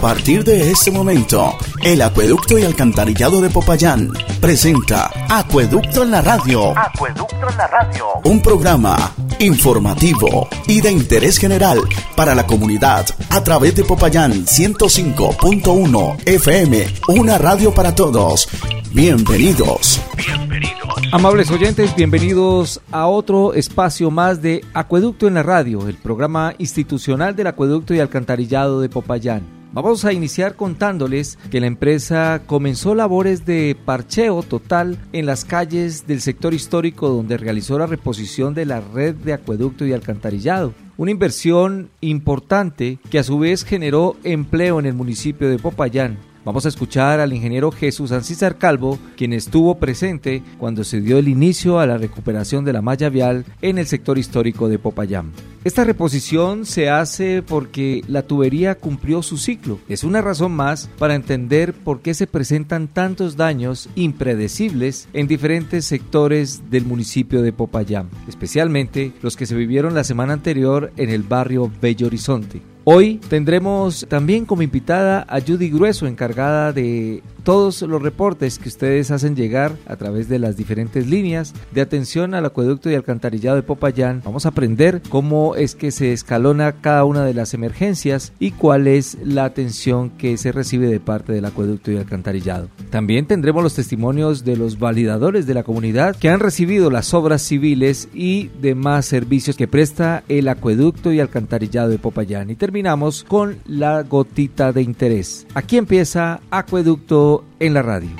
A 0.00 0.14
partir 0.14 0.44
de 0.44 0.70
este 0.70 0.90
momento, 0.90 1.58
el 1.82 2.00
Acueducto 2.00 2.58
y 2.58 2.62
Alcantarillado 2.62 3.42
de 3.42 3.50
Popayán 3.50 4.08
presenta 4.40 5.10
Acueducto 5.28 6.04
en 6.04 6.10
la 6.10 6.22
Radio. 6.22 6.72
Acueducto 6.74 7.50
en 7.50 7.58
la 7.58 7.66
Radio. 7.66 8.06
Un 8.24 8.40
programa 8.40 9.12
informativo 9.40 10.48
y 10.66 10.80
de 10.80 10.90
interés 10.90 11.36
general 11.36 11.80
para 12.16 12.34
la 12.34 12.46
comunidad 12.46 13.04
a 13.28 13.44
través 13.44 13.76
de 13.76 13.84
Popayán 13.84 14.46
105.1 14.46 16.16
FM, 16.26 16.86
una 17.08 17.36
radio 17.36 17.70
para 17.74 17.94
todos. 17.94 18.48
Bienvenidos. 18.92 20.00
Bienvenidos. 20.16 20.94
Amables 21.12 21.50
oyentes, 21.50 21.94
bienvenidos 21.94 22.80
a 22.90 23.06
otro 23.06 23.52
espacio 23.52 24.10
más 24.10 24.40
de 24.40 24.64
Acueducto 24.72 25.28
en 25.28 25.34
la 25.34 25.42
Radio, 25.42 25.86
el 25.88 25.96
programa 25.96 26.54
institucional 26.56 27.36
del 27.36 27.48
Acueducto 27.48 27.92
y 27.92 28.00
Alcantarillado 28.00 28.80
de 28.80 28.88
Popayán. 28.88 29.59
Vamos 29.72 30.04
a 30.04 30.12
iniciar 30.12 30.56
contándoles 30.56 31.38
que 31.48 31.60
la 31.60 31.68
empresa 31.68 32.42
comenzó 32.44 32.96
labores 32.96 33.46
de 33.46 33.76
parcheo 33.84 34.42
total 34.42 34.98
en 35.12 35.26
las 35.26 35.44
calles 35.44 36.08
del 36.08 36.20
sector 36.20 36.54
histórico 36.54 37.08
donde 37.08 37.36
realizó 37.36 37.78
la 37.78 37.86
reposición 37.86 38.52
de 38.52 38.66
la 38.66 38.80
red 38.80 39.14
de 39.14 39.32
acueducto 39.32 39.86
y 39.86 39.92
alcantarillado. 39.92 40.74
Una 40.96 41.12
inversión 41.12 41.88
importante 42.00 42.98
que 43.10 43.20
a 43.20 43.22
su 43.22 43.38
vez 43.38 43.64
generó 43.64 44.16
empleo 44.24 44.80
en 44.80 44.86
el 44.86 44.94
municipio 44.94 45.48
de 45.48 45.58
Popayán 45.58 46.18
Vamos 46.42 46.64
a 46.64 46.70
escuchar 46.70 47.20
al 47.20 47.34
ingeniero 47.34 47.70
Jesús 47.70 48.12
Ancísar 48.12 48.56
Calvo, 48.56 48.98
quien 49.16 49.34
estuvo 49.34 49.74
presente 49.78 50.42
cuando 50.58 50.84
se 50.84 51.02
dio 51.02 51.18
el 51.18 51.28
inicio 51.28 51.78
a 51.78 51.86
la 51.86 51.98
recuperación 51.98 52.64
de 52.64 52.72
la 52.72 52.80
malla 52.80 53.10
vial 53.10 53.44
en 53.60 53.76
el 53.76 53.86
sector 53.86 54.16
histórico 54.16 54.68
de 54.68 54.78
Popayán. 54.78 55.32
Esta 55.62 55.84
reposición 55.84 56.64
se 56.64 56.88
hace 56.88 57.42
porque 57.42 58.02
la 58.08 58.22
tubería 58.22 58.76
cumplió 58.76 59.22
su 59.22 59.36
ciclo. 59.36 59.78
Es 59.90 60.02
una 60.02 60.22
razón 60.22 60.52
más 60.52 60.88
para 60.98 61.14
entender 61.14 61.74
por 61.74 62.00
qué 62.00 62.14
se 62.14 62.26
presentan 62.26 62.88
tantos 62.88 63.36
daños 63.36 63.90
impredecibles 63.94 65.08
en 65.12 65.26
diferentes 65.26 65.84
sectores 65.84 66.70
del 66.70 66.86
municipio 66.86 67.42
de 67.42 67.52
Popayán, 67.52 68.08
especialmente 68.26 69.12
los 69.20 69.36
que 69.36 69.44
se 69.44 69.54
vivieron 69.54 69.94
la 69.94 70.04
semana 70.04 70.32
anterior 70.32 70.90
en 70.96 71.10
el 71.10 71.22
barrio 71.22 71.70
Bello 71.82 72.06
Horizonte. 72.06 72.62
Hoy 72.92 73.20
tendremos 73.28 74.04
también 74.08 74.44
como 74.44 74.62
invitada 74.62 75.24
a 75.28 75.40
Judy 75.40 75.70
Grueso, 75.70 76.08
encargada 76.08 76.72
de 76.72 77.22
todos 77.44 77.82
los 77.82 78.02
reportes 78.02 78.58
que 78.58 78.68
ustedes 78.68 79.12
hacen 79.12 79.36
llegar 79.36 79.76
a 79.86 79.94
través 79.94 80.28
de 80.28 80.40
las 80.40 80.56
diferentes 80.56 81.06
líneas 81.06 81.54
de 81.70 81.82
atención 81.82 82.34
al 82.34 82.46
acueducto 82.46 82.90
y 82.90 82.96
alcantarillado 82.96 83.56
de 83.56 83.62
Popayán. 83.62 84.22
Vamos 84.24 84.44
a 84.44 84.48
aprender 84.48 85.02
cómo 85.08 85.54
es 85.54 85.76
que 85.76 85.92
se 85.92 86.12
escalona 86.12 86.80
cada 86.80 87.04
una 87.04 87.24
de 87.24 87.32
las 87.32 87.54
emergencias 87.54 88.32
y 88.40 88.50
cuál 88.50 88.88
es 88.88 89.16
la 89.24 89.44
atención 89.44 90.10
que 90.10 90.36
se 90.36 90.50
recibe 90.50 90.88
de 90.88 90.98
parte 90.98 91.32
del 91.32 91.44
acueducto 91.44 91.92
y 91.92 91.96
alcantarillado. 91.96 92.68
También 92.90 93.26
tendremos 93.26 93.62
los 93.62 93.74
testimonios 93.74 94.44
de 94.44 94.56
los 94.56 94.80
validadores 94.80 95.46
de 95.46 95.54
la 95.54 95.62
comunidad 95.62 96.16
que 96.16 96.28
han 96.28 96.40
recibido 96.40 96.90
las 96.90 97.14
obras 97.14 97.42
civiles 97.42 98.08
y 98.12 98.50
demás 98.60 99.06
servicios 99.06 99.56
que 99.56 99.68
presta 99.68 100.24
el 100.28 100.48
acueducto 100.48 101.12
y 101.12 101.20
alcantarillado 101.20 101.88
de 101.88 101.98
Popayán. 101.98 102.50
Y 102.50 102.56
terminamos 102.56 102.79
con 103.28 103.58
la 103.66 104.02
gotita 104.02 104.72
de 104.72 104.82
interés. 104.82 105.46
Aquí 105.54 105.76
empieza 105.76 106.40
Acueducto 106.50 107.44
en 107.58 107.74
la 107.74 107.82
radio. 107.82 108.10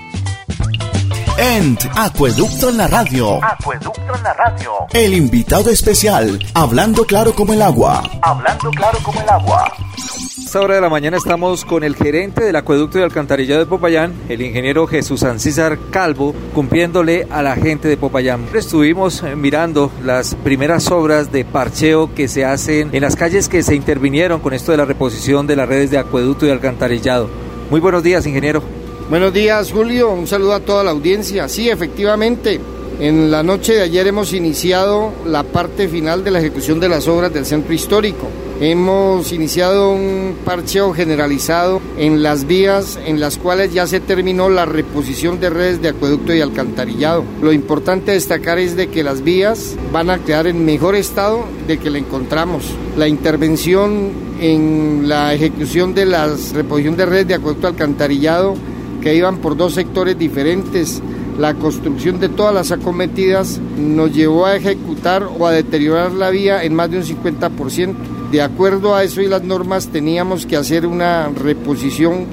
ENT 1.42 1.86
Acueducto 1.96 2.69
en 2.69 2.77
la 2.77 2.86
radio. 2.86 3.42
Acueducto 3.42 4.14
en 4.14 4.22
la 4.22 4.34
radio. 4.34 4.72
El 4.92 5.14
invitado 5.14 5.70
especial, 5.70 6.38
hablando 6.52 7.06
claro 7.06 7.34
como 7.34 7.55
el 7.55 7.62
agua. 7.62 8.02
Hablando 8.20 8.70
claro 8.72 8.98
como 9.02 9.22
el 9.22 9.28
agua. 9.30 9.72
esta 9.97 10.60
hora 10.60 10.74
de 10.74 10.82
la 10.82 10.91
mañana 10.91 11.16
estamos 11.16 11.64
con 11.64 11.82
el 11.82 11.97
gerente 11.97 12.44
del 12.44 12.56
acueducto 12.56 12.98
de 12.98 13.05
alcantarillado 13.05 13.60
de 13.60 13.64
Popayán, 13.64 14.12
el 14.28 14.42
ingeniero 14.42 14.86
Jesús 14.86 15.22
Ancísar 15.22 15.78
Calvo, 15.91 16.34
cumpliéndole 16.52 17.27
a 17.30 17.42
la 17.42 17.56
gente 17.56 17.88
de 17.88 17.97
Popayán. 17.97 18.47
Estuvimos 18.52 19.22
eh, 19.22 19.34
mirando 19.34 19.91
las 20.04 20.34
primeras 20.34 20.91
obras 20.91 21.32
de 21.32 21.47
parcheo 21.47 22.14
que 22.14 22.28
se 22.28 22.44
hacen 22.44 22.91
en 22.93 23.00
las 23.00 23.16
calles 23.16 23.48
que 23.48 23.62
se 23.62 23.75
intervinieron 23.75 24.41
con 24.41 24.53
esto 24.53 24.72
de 24.72 24.76
la 24.76 24.84
reposición 24.84 25.47
de 25.47 25.56
las 25.56 25.70
redes 25.70 25.91
de 25.91 25.97
acueducto 25.97 26.44
y 26.44 26.50
alcantarillado. 26.50 27.31
Muy 27.70 27.81
buenos 27.81 28.03
días, 28.03 28.26
ingeniero. 28.26 28.62
Buenos 29.10 29.34
días, 29.34 29.72
Julio. 29.72 30.12
Un 30.12 30.28
saludo 30.28 30.54
a 30.54 30.60
toda 30.60 30.84
la 30.84 30.93
audiencia. 30.93 31.48
Sí, 31.48 31.69
efectivamente, 31.69 32.60
en 33.00 33.28
la 33.28 33.43
noche 33.43 33.75
de 33.75 33.82
ayer 33.82 34.06
hemos 34.06 34.32
iniciado 34.32 35.12
la 35.26 35.43
parte 35.43 35.88
final 35.88 36.22
de 36.22 36.31
la 36.31 36.38
ejecución 36.38 36.78
de 36.78 36.88
las 36.88 37.09
obras 37.09 37.34
del 37.34 37.44
centro 37.44 37.75
histórico. 37.75 38.28
Hemos 38.60 39.32
iniciado 39.32 39.91
un 39.91 40.37
parcheo 40.44 40.93
generalizado 40.93 41.81
en 41.99 42.22
las 42.22 42.47
vías 42.47 43.00
en 43.04 43.19
las 43.19 43.37
cuales 43.37 43.72
ya 43.72 43.88
se 43.88 43.99
terminó 43.99 44.49
la 44.49 44.65
reposición 44.65 45.41
de 45.41 45.50
redes 45.50 45.82
de 45.82 45.88
acueducto 45.88 46.32
y 46.32 46.41
alcantarillado. 46.41 47.25
Lo 47.43 47.53
importante 47.53 48.12
destacar 48.12 48.60
es 48.60 48.76
de 48.76 48.91
que 48.91 49.03
las 49.03 49.25
vías 49.25 49.75
van 49.93 50.10
a 50.10 50.20
quedar 50.20 50.47
en 50.47 50.65
mejor 50.65 50.94
estado 50.94 51.47
de 51.66 51.78
que 51.78 51.91
la 51.91 51.99
encontramos. 51.99 52.62
La 52.97 53.09
intervención 53.09 54.12
en 54.41 55.09
la 55.09 55.34
ejecución 55.34 55.94
de 55.94 56.06
la 56.06 56.28
reposición 56.54 56.97
de 56.97 57.06
redes 57.06 57.26
de 57.26 57.34
acueducto 57.34 57.66
alcantarillado 57.66 58.54
que 59.00 59.15
iban 59.15 59.38
por 59.38 59.56
dos 59.56 59.75
sectores 59.75 60.19
diferentes. 60.19 61.03
La 61.38 61.55
construcción 61.55 62.21
de 62.21 62.28
todas 62.28 62.55
las 62.55 62.71
acometidas 62.71 63.61
nos 63.78 64.12
llevó 64.12 64.47
a 64.47 64.56
ejecutar 64.56 65.25
o 65.38 65.47
a 65.47 65.53
deteriorar 65.53 66.12
la 66.12 66.31
vía 66.31 66.62
en 66.65 66.75
más 66.75 66.91
de 66.91 66.99
un 66.99 67.05
50%. 67.05 67.94
De 68.31 68.43
acuerdo 68.43 68.94
a 68.94 69.03
eso 69.03 69.21
y 69.22 69.27
las 69.27 69.43
normas 69.43 69.88
teníamos 69.88 70.47
que 70.47 70.56
hacer 70.56 70.87
una 70.87 71.28
reposición 71.28 72.27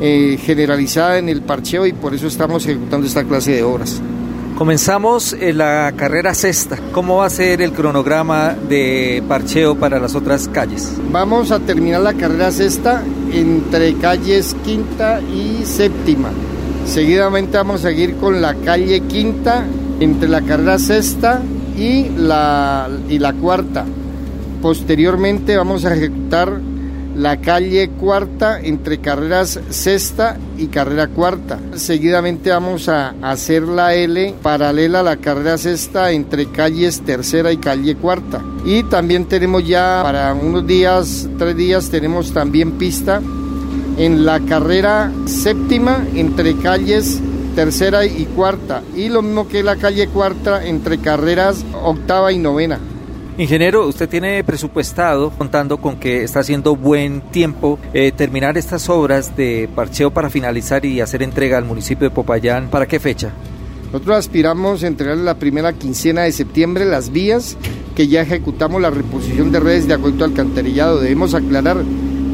eh, 0.00 0.38
generalizada 0.40 1.18
en 1.18 1.28
el 1.28 1.42
parcheo 1.42 1.86
y 1.86 1.92
por 1.92 2.14
eso 2.14 2.26
estamos 2.26 2.64
ejecutando 2.64 3.06
esta 3.06 3.24
clase 3.24 3.52
de 3.52 3.62
obras. 3.62 4.00
Comenzamos 4.62 5.32
en 5.32 5.58
la 5.58 5.92
carrera 5.96 6.34
sexta. 6.34 6.78
¿Cómo 6.92 7.16
va 7.16 7.26
a 7.26 7.30
ser 7.30 7.60
el 7.62 7.72
cronograma 7.72 8.54
de 8.54 9.20
parcheo 9.26 9.74
para 9.74 9.98
las 9.98 10.14
otras 10.14 10.46
calles? 10.46 11.00
Vamos 11.10 11.50
a 11.50 11.58
terminar 11.58 12.00
la 12.00 12.14
carrera 12.14 12.52
sexta 12.52 13.02
entre 13.32 13.96
calles 13.96 14.54
quinta 14.64 15.20
y 15.20 15.64
séptima. 15.64 16.30
Seguidamente 16.86 17.56
vamos 17.56 17.84
a 17.84 17.88
seguir 17.88 18.14
con 18.18 18.40
la 18.40 18.54
calle 18.54 19.00
quinta 19.00 19.64
entre 19.98 20.28
la 20.28 20.42
carrera 20.42 20.78
sexta 20.78 21.42
y 21.76 22.10
la, 22.10 22.88
y 23.08 23.18
la 23.18 23.32
cuarta. 23.32 23.84
Posteriormente 24.62 25.56
vamos 25.56 25.84
a 25.84 25.92
ejecutar 25.92 26.60
la 27.16 27.40
calle 27.40 27.90
cuarta 27.90 28.60
entre 28.60 28.98
carreras 28.98 29.60
sexta 29.70 30.38
y 30.56 30.68
carrera 30.68 31.08
cuarta. 31.08 31.58
Seguidamente 31.74 32.50
vamos 32.50 32.88
a 32.88 33.14
hacer 33.22 33.64
la 33.64 33.94
L 33.94 34.34
paralela 34.42 35.00
a 35.00 35.02
la 35.02 35.16
carrera 35.16 35.58
sexta 35.58 36.10
entre 36.12 36.46
calles 36.50 37.02
tercera 37.02 37.52
y 37.52 37.58
calle 37.58 37.96
cuarta. 37.96 38.42
Y 38.64 38.84
también 38.84 39.26
tenemos 39.26 39.66
ya 39.66 40.00
para 40.02 40.32
unos 40.34 40.66
días, 40.66 41.28
tres 41.38 41.56
días, 41.56 41.90
tenemos 41.90 42.32
también 42.32 42.72
pista 42.72 43.20
en 43.98 44.24
la 44.24 44.40
carrera 44.40 45.12
séptima 45.26 46.06
entre 46.14 46.56
calles 46.56 47.20
tercera 47.54 48.06
y 48.06 48.24
cuarta. 48.34 48.82
Y 48.96 49.08
lo 49.08 49.22
mismo 49.22 49.48
que 49.48 49.62
la 49.62 49.76
calle 49.76 50.08
cuarta 50.08 50.64
entre 50.64 50.98
carreras 50.98 51.64
octava 51.82 52.32
y 52.32 52.38
novena. 52.38 52.78
Ingeniero, 53.38 53.86
usted 53.88 54.10
tiene 54.10 54.44
presupuestado, 54.44 55.30
contando 55.30 55.78
con 55.78 55.96
que 55.96 56.22
está 56.22 56.40
haciendo 56.40 56.76
buen 56.76 57.22
tiempo, 57.22 57.78
eh, 57.94 58.12
terminar 58.14 58.58
estas 58.58 58.90
obras 58.90 59.34
de 59.34 59.70
parcheo 59.74 60.10
para 60.10 60.28
finalizar 60.28 60.84
y 60.84 61.00
hacer 61.00 61.22
entrega 61.22 61.56
al 61.56 61.64
municipio 61.64 62.06
de 62.06 62.14
Popayán. 62.14 62.68
¿Para 62.68 62.86
qué 62.86 63.00
fecha? 63.00 63.30
Nosotros 63.86 64.18
aspiramos 64.18 64.84
a 64.84 64.86
entregar 64.86 65.16
la 65.16 65.36
primera 65.36 65.72
quincena 65.72 66.22
de 66.22 66.32
septiembre 66.32 66.84
las 66.84 67.10
vías 67.10 67.56
que 67.94 68.06
ya 68.06 68.20
ejecutamos 68.20 68.82
la 68.82 68.90
reposición 68.90 69.50
de 69.50 69.60
redes 69.60 69.88
de 69.88 69.94
acueducto 69.94 70.26
alcantarillado. 70.26 71.00
Debemos 71.00 71.32
aclarar, 71.32 71.78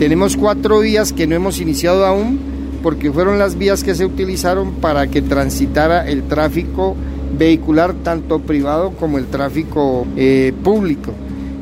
tenemos 0.01 0.37
cuatro 0.37 0.81
vías 0.81 1.13
que 1.13 1.29
no 1.29 1.37
hemos 1.37 1.61
iniciado 1.61 2.07
aún 2.07 2.41
porque 2.83 3.13
fueron 3.13 3.39
las 3.39 3.57
vías 3.57 3.85
que 3.85 3.95
se 3.95 4.05
utilizaron 4.05 4.75
para 4.75 5.07
que 5.07 5.23
transitara 5.23 6.09
el 6.09 6.25
tráfico 6.25 6.97
vehicular 7.37 7.95
tanto 8.03 8.41
privado 8.41 8.93
como 8.93 9.19
el 9.19 9.27
tráfico 9.27 10.07
eh, 10.17 10.53
público. 10.63 11.13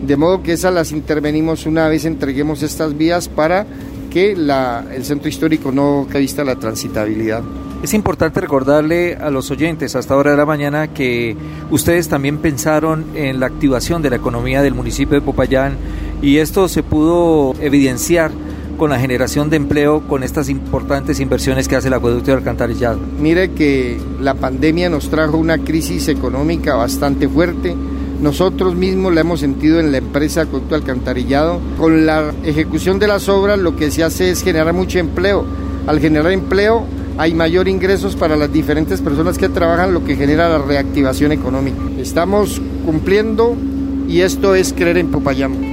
De 0.07 0.17
modo 0.17 0.43
que 0.43 0.53
esas 0.53 0.73
las 0.73 0.93
intervenimos 0.93 1.67
una 1.67 1.89
vez 1.89 2.05
entreguemos 2.05 2.63
estas 2.63 2.97
vías 2.97 3.29
para 3.29 3.67
que 4.11 4.33
el 4.33 5.05
centro 5.05 5.29
histórico 5.29 5.73
no 5.73 6.07
vista 6.07 6.45
la 6.45 6.57
transitabilidad. 6.57 7.43
Es 7.83 7.93
importante 7.93 8.41
recordarle 8.41 9.15
a 9.15 9.31
los 9.31 9.51
oyentes 9.51 9.95
hasta 9.95 10.15
ahora 10.15 10.31
de 10.31 10.37
la 10.39 10.47
mañana 10.47 10.89
que 10.89 11.37
ustedes 11.71 12.09
también 12.09 12.39
pensaron 12.39 13.05
en 13.15 13.39
la 13.39 13.47
activación 13.47 14.01
de 14.01 14.11
la 14.11 14.17
economía 14.17 14.63
del 14.63 14.75
municipio 14.75 15.15
de 15.15 15.21
Popayán 15.21 15.77
y 16.23 16.39
esto 16.39 16.69
se 16.69 16.83
pudo 16.83 17.55
evidenciar 17.61 18.31
con 18.77 18.91
la 18.91 18.99
generación 18.99 19.51
de 19.51 19.57
empleo 19.57 20.01
con 20.07 20.23
estas 20.23 20.49
importantes 20.49 21.21
inversiones 21.21 21.69
que 21.69 21.77
hace 21.77 21.89
el 21.89 21.95
acueducto 21.95 22.31
de 22.31 22.37
alcantarillado? 22.39 22.99
Mire 23.21 23.53
que 23.53 23.99
la 24.21 24.35
pandemia 24.35 24.89
nos 24.89 25.09
trajo 25.09 25.37
una 25.37 25.59
crisis 25.59 26.09
económica 26.09 26.75
bastante 26.75 27.29
fuerte, 27.29 27.75
nosotros 28.21 28.75
mismos 28.75 29.13
la 29.13 29.21
hemos 29.21 29.41
sentido 29.41 29.79
en 29.79 29.93
la 29.93 29.99
empresa 29.99 30.43
Acueducto 30.43 30.75
Alcantarillado. 30.75 31.61
Con 31.79 32.07
la 32.07 32.33
ejecución 32.45 32.99
de 32.99 33.09
las 33.09 33.29
obras 33.29 33.59
lo 33.59 33.77
que 33.77 33.91
se 33.91 34.03
hace 34.03 34.31
es 34.31 34.43
generar 34.43 34.73
mucho 34.73 34.99
empleo. 34.99 35.45
Al 35.87 36.01
generar 36.01 36.33
empleo 36.33 36.85
hay 37.19 37.35
mayor 37.35 37.69
ingresos 37.69 38.17
para 38.17 38.37
las 38.37 38.53
diferentes 38.53 39.01
personas 39.01 39.39
que 39.39 39.49
trabajan, 39.49 39.93
lo 39.93 40.05
que 40.05 40.17
genera 40.17 40.49
la 40.49 40.59
reactivación 40.59 41.33
económica. 41.33 41.79
Estamos 41.99 42.61
cumpliendo 42.85 43.55
y 44.09 44.21
esto 44.21 44.55
es 44.55 44.73
creer 44.73 44.99
en 44.99 45.11
Popayán. 45.11 45.66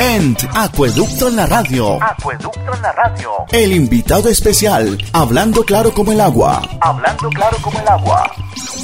ENT, 0.00 0.48
Acueducto 0.54 1.28
en 1.28 1.36
la 1.36 1.44
radio. 1.44 2.02
Acueducto 2.02 2.72
en 2.74 2.80
la 2.80 2.92
radio. 2.92 3.32
El 3.52 3.74
invitado 3.74 4.30
especial, 4.30 4.96
hablando 5.12 5.62
claro 5.62 5.92
como 5.92 6.12
el 6.12 6.22
agua. 6.22 6.62
Hablando 6.80 7.28
claro 7.28 7.58
como 7.60 7.78
el 7.78 7.86
agua. 7.86 8.32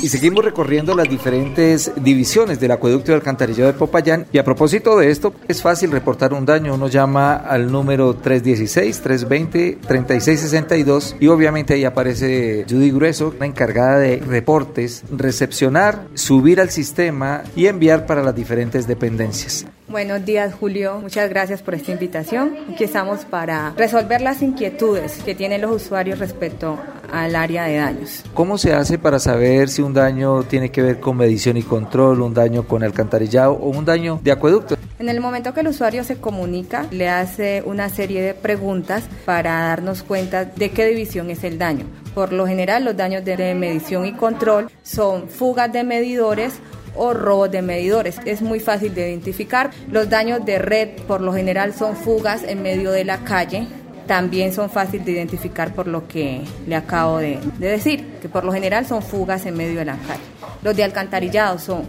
Y 0.03 0.11
seguimos 0.11 0.45
recorriendo 0.45 0.95
las 0.95 1.09
diferentes 1.09 1.91
divisiones 1.97 2.61
del 2.61 2.73
acueducto 2.73 3.13
y 3.13 3.15
alcantarillado 3.15 3.73
de 3.73 3.79
Popayán. 3.79 4.27
Y 4.31 4.37
a 4.37 4.45
propósito 4.45 4.99
de 4.99 5.11
esto, 5.11 5.33
es 5.49 5.63
fácil 5.63 5.91
reportar 5.91 6.35
un 6.35 6.45
daño. 6.45 6.75
Uno 6.75 6.89
llama 6.89 7.37
al 7.37 7.73
número 7.73 8.21
316-320-3662 8.21 11.17
y 11.19 11.29
obviamente 11.29 11.73
ahí 11.73 11.87
aparece 11.87 12.67
Judy 12.69 12.91
Grueso, 12.91 13.35
la 13.41 13.47
encargada 13.47 14.01
de 14.01 14.19
reportes, 14.19 15.03
recepcionar, 15.11 16.09
subir 16.13 16.61
al 16.61 16.69
sistema 16.69 17.43
y 17.57 17.69
enviar 17.69 18.05
para 18.05 18.23
las 18.23 18.35
diferentes 18.35 18.87
dependencias. 18.87 19.65
Buenos 19.97 20.27
días, 20.27 20.53
Julio. 20.53 20.99
Muchas 21.01 21.31
gracias 21.31 21.63
por 21.63 21.75
esta 21.75 21.91
invitación. 21.91 22.55
Aquí 22.71 22.85
estamos 22.85 23.25
para 23.25 23.73
resolver 23.79 24.21
las 24.21 24.43
inquietudes 24.43 25.23
que 25.25 25.35
tienen 25.35 25.63
los 25.63 25.71
usuarios 25.71 26.19
respecto 26.19 26.79
al 27.11 27.35
área 27.35 27.65
de 27.65 27.79
daños. 27.79 28.23
¿Cómo 28.35 28.59
se 28.59 28.75
hace 28.75 28.99
para 28.99 29.19
saber 29.19 29.71
si 29.71 29.81
un 29.81 29.95
daño 29.95 30.43
tiene 30.43 30.69
que 30.71 30.83
ver 30.83 31.01
con 31.01 31.17
medición 31.17 31.57
y 31.57 31.63
control, 31.63 32.21
un 32.21 32.35
daño 32.35 32.69
con 32.69 32.83
alcantarillado 32.83 33.55
o 33.55 33.71
un 33.71 33.87
daño 33.87 34.21
de 34.23 34.33
acueducto? 34.33 34.77
En 34.99 35.09
el 35.09 35.19
momento 35.21 35.55
que 35.55 35.61
el 35.61 35.69
usuario 35.69 36.05
se 36.05 36.17
comunica, 36.17 36.87
le 36.91 37.09
hace 37.09 37.63
una 37.65 37.89
serie 37.89 38.21
de 38.21 38.35
preguntas 38.35 39.05
para 39.25 39.69
darnos 39.69 40.03
cuenta 40.03 40.45
de 40.45 40.73
qué 40.73 40.85
división 40.85 41.31
es 41.31 41.43
el 41.43 41.57
daño. 41.57 41.87
Por 42.15 42.35
lo 42.35 42.47
general, 42.47 42.85
los 42.85 42.99
daños 42.99 43.25
de 43.25 43.55
medición 43.55 44.05
y 44.05 44.13
control 44.13 44.71
son 44.83 45.31
fugas 45.31 45.73
de 45.73 45.85
medidores 45.85 46.55
o 46.97 47.13
robos 47.13 47.51
de 47.51 47.63
medidores. 47.63 48.17
Es 48.25 48.43
muy 48.43 48.61
fácil 48.61 48.95
de 48.95 49.09
identificar. 49.09 49.71
Los 49.91 50.09
daños 50.09 50.45
de 50.45 50.59
red 50.59 50.89
por 51.07 51.21
lo 51.21 51.33
general 51.33 51.75
son 51.75 51.97
fugas 51.97 52.43
en 52.43 52.63
medio 52.63 52.91
de 52.91 53.05
la 53.05 53.19
calle. 53.19 53.67
También 54.07 54.53
son 54.53 54.71
fáciles 54.71 55.05
de 55.05 55.13
identificar 55.13 55.75
por 55.75 55.89
lo 55.89 56.07
que 56.07 56.43
le 56.67 56.77
acabo 56.77 57.19
de, 57.19 57.41
decir, 57.59 58.07
que 58.23 58.29
por 58.29 58.45
lo 58.45 58.53
general 58.53 58.87
son 58.87 59.03
fugas 59.03 59.47
en 59.47 59.57
medio 59.57 59.81
de 59.81 59.85
la 59.85 59.97
calle. 59.97 60.23
Los 60.63 60.77
de 60.77 60.85
alcantarillado 60.85 61.59
son 61.59 61.89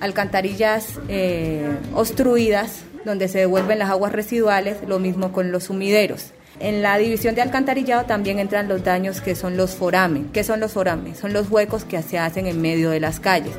alcantarillas 0.00 1.00
eh, 1.08 1.66
obstruidas, 1.94 2.84
donde 3.04 3.28
se 3.28 3.38
devuelven 3.38 3.78
las 3.78 3.90
aguas 3.90 4.12
residuales, 4.12 4.78
lo 4.86 4.98
mismo 4.98 5.32
con 5.32 5.50
los 5.50 5.64
sumideros. 5.64 6.32
En 6.58 6.80
la 6.80 6.96
división 6.96 7.34
de 7.34 7.42
alcantarillado 7.42 8.06
también 8.06 8.38
entran 8.38 8.66
los 8.66 8.82
daños 8.82 9.20
que 9.20 9.34
son 9.34 9.56
los 9.58 9.74
foramen. 9.74 10.30
¿Qué 10.32 10.42
son 10.42 10.58
los 10.58 10.72
foramen? 10.72 11.14
Son 11.14 11.32
los 11.32 11.50
huecos 11.50 11.84
que 11.84 12.00
se 12.02 12.18
hacen 12.18 12.46
en 12.46 12.62
medio 12.62 12.90
de 12.90 13.00
las 13.00 13.20
calles. 13.20 13.54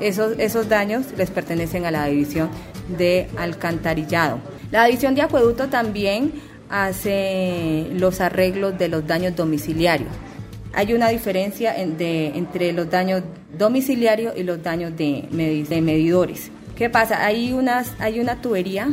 Esos, 0.00 0.38
esos 0.38 0.68
daños 0.68 1.06
les 1.16 1.30
pertenecen 1.30 1.86
a 1.86 1.90
la 1.90 2.06
división 2.06 2.50
de 2.98 3.28
alcantarillado. 3.38 4.38
La 4.70 4.84
división 4.84 5.14
de 5.14 5.22
acueducto 5.22 5.68
también 5.68 6.32
hace 6.68 7.86
los 7.94 8.20
arreglos 8.20 8.76
de 8.78 8.88
los 8.88 9.06
daños 9.06 9.34
domiciliarios. 9.34 10.10
Hay 10.74 10.92
una 10.92 11.08
diferencia 11.08 11.74
entre 11.76 12.72
los 12.72 12.90
daños 12.90 13.22
domiciliarios 13.56 14.34
y 14.36 14.42
los 14.42 14.62
daños 14.62 14.96
de, 14.96 15.64
de 15.68 15.80
medidores. 15.80 16.50
¿Qué 16.76 16.88
pasa? 16.90 17.24
Hay, 17.24 17.52
unas, 17.52 17.92
hay 17.98 18.20
una 18.20 18.40
tubería 18.40 18.88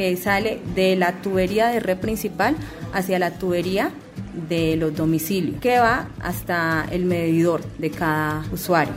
que 0.00 0.16
sale 0.16 0.60
de 0.74 0.96
la 0.96 1.20
tubería 1.20 1.68
de 1.68 1.78
red 1.78 1.98
principal 1.98 2.56
hacia 2.94 3.18
la 3.18 3.32
tubería 3.32 3.90
de 4.48 4.74
los 4.78 4.96
domicilios, 4.96 5.60
que 5.60 5.78
va 5.78 6.08
hasta 6.22 6.86
el 6.90 7.04
medidor 7.04 7.60
de 7.76 7.90
cada 7.90 8.42
usuario. 8.50 8.94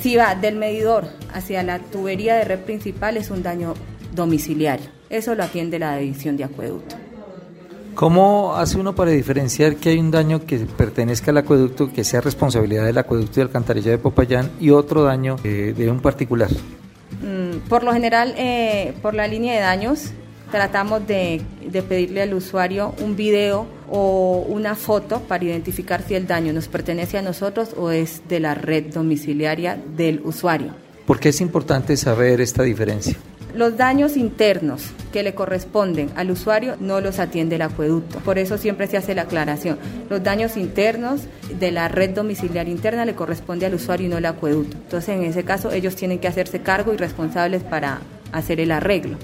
Si 0.00 0.14
va 0.14 0.36
del 0.36 0.54
medidor 0.54 1.08
hacia 1.34 1.64
la 1.64 1.80
tubería 1.80 2.36
de 2.36 2.44
red 2.44 2.60
principal 2.60 3.16
es 3.16 3.30
un 3.30 3.42
daño 3.42 3.74
domiciliario. 4.14 4.86
Eso 5.10 5.34
lo 5.34 5.42
atiende 5.42 5.80
la 5.80 5.96
división 5.96 6.36
de 6.36 6.44
acueducto. 6.44 6.94
¿Cómo 7.96 8.54
hace 8.54 8.78
uno 8.78 8.94
para 8.94 9.10
diferenciar 9.10 9.74
que 9.74 9.88
hay 9.88 9.98
un 9.98 10.12
daño 10.12 10.46
que 10.46 10.58
pertenezca 10.58 11.32
al 11.32 11.38
acueducto, 11.38 11.92
que 11.92 12.04
sea 12.04 12.20
responsabilidad 12.20 12.84
del 12.84 12.98
acueducto 12.98 13.40
y 13.40 13.42
alcantarilla 13.42 13.90
de 13.90 13.98
Popayán, 13.98 14.52
y 14.60 14.70
otro 14.70 15.02
daño 15.02 15.34
eh, 15.42 15.74
de 15.76 15.90
un 15.90 15.98
particular? 15.98 16.48
Mm, 17.22 17.41
por 17.68 17.84
lo 17.84 17.92
general, 17.92 18.34
eh, 18.36 18.94
por 19.02 19.14
la 19.14 19.26
línea 19.26 19.54
de 19.54 19.60
daños, 19.60 20.12
tratamos 20.50 21.06
de, 21.06 21.40
de, 21.66 21.82
pedirle 21.82 22.22
al 22.22 22.34
usuario 22.34 22.94
un 23.00 23.16
video 23.16 23.66
o 23.90 24.44
una 24.48 24.74
foto 24.74 25.20
para 25.20 25.44
identificar 25.44 26.02
si 26.06 26.14
el 26.14 26.26
daño 26.26 26.52
nos 26.52 26.68
pertenece 26.68 27.18
a 27.18 27.22
nosotros 27.22 27.70
o 27.76 27.90
es 27.90 28.22
de 28.28 28.40
la 28.40 28.54
red 28.54 28.92
domiciliaria 28.92 29.78
del 29.96 30.20
usuario. 30.24 30.74
¿Por 31.06 31.18
qué 31.18 31.30
es 31.30 31.40
importante 31.40 31.96
saber 31.96 32.40
esta 32.40 32.62
diferencia? 32.62 33.16
Los 33.54 33.76
daños 33.76 34.16
internos 34.16 34.90
que 35.12 35.22
le 35.22 35.34
corresponden 35.34 36.10
al 36.16 36.30
usuario 36.30 36.76
no 36.80 37.02
los 37.02 37.18
atiende 37.18 37.56
el 37.56 37.62
acueducto. 37.62 38.18
Por 38.20 38.38
eso 38.38 38.56
siempre 38.56 38.86
se 38.86 38.96
hace 38.96 39.14
la 39.14 39.22
aclaración. 39.22 39.78
Los 40.08 40.22
daños 40.22 40.56
internos 40.56 41.22
de 41.60 41.70
la 41.70 41.88
red 41.88 42.10
domiciliaria 42.10 42.72
interna 42.72 43.04
le 43.04 43.14
corresponde 43.14 43.66
al 43.66 43.74
usuario 43.74 44.06
y 44.06 44.10
no 44.10 44.16
al 44.16 44.24
acueducto. 44.24 44.76
Entonces, 44.78 45.10
en 45.10 45.24
ese 45.24 45.44
caso, 45.44 45.70
ellos 45.70 45.96
tienen 45.96 46.18
que 46.18 46.28
hacerse 46.28 46.60
cargo 46.60 46.94
y 46.94 46.96
responsables 46.96 47.62
para 47.62 48.00
hacer 48.32 48.58
el 48.58 48.72
arreglo. 48.72 49.18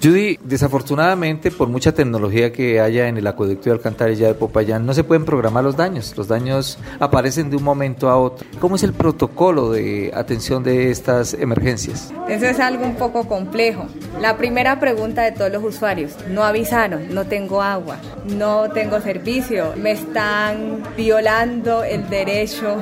Judy, 0.00 0.38
desafortunadamente, 0.44 1.50
por 1.50 1.68
mucha 1.68 1.92
tecnología 1.92 2.52
que 2.52 2.80
haya 2.80 3.08
en 3.08 3.16
el 3.16 3.26
acueducto 3.26 3.64
de 3.64 3.72
alcantarilla 3.72 4.28
de 4.28 4.34
Popayán, 4.34 4.86
no 4.86 4.94
se 4.94 5.02
pueden 5.02 5.24
programar 5.24 5.64
los 5.64 5.76
daños. 5.76 6.16
Los 6.16 6.28
daños 6.28 6.78
aparecen 7.00 7.50
de 7.50 7.56
un 7.56 7.64
momento 7.64 8.08
a 8.08 8.16
otro. 8.16 8.46
¿Cómo 8.60 8.76
es 8.76 8.84
el 8.84 8.92
protocolo 8.92 9.72
de 9.72 10.12
atención 10.14 10.62
de 10.62 10.92
estas 10.92 11.34
emergencias? 11.34 12.12
Eso 12.28 12.46
es 12.46 12.60
algo 12.60 12.84
un 12.84 12.94
poco 12.94 13.26
complejo. 13.26 13.86
La 14.20 14.36
primera 14.36 14.78
pregunta 14.78 15.22
de 15.22 15.32
todos 15.32 15.50
los 15.50 15.64
usuarios, 15.64 16.12
no 16.28 16.44
avisaron, 16.44 17.12
no 17.12 17.26
tengo 17.26 17.60
agua, 17.60 17.96
no 18.24 18.70
tengo 18.70 19.00
servicio, 19.00 19.74
me 19.76 19.92
están 19.92 20.84
violando 20.96 21.82
el 21.82 22.08
derecho. 22.08 22.76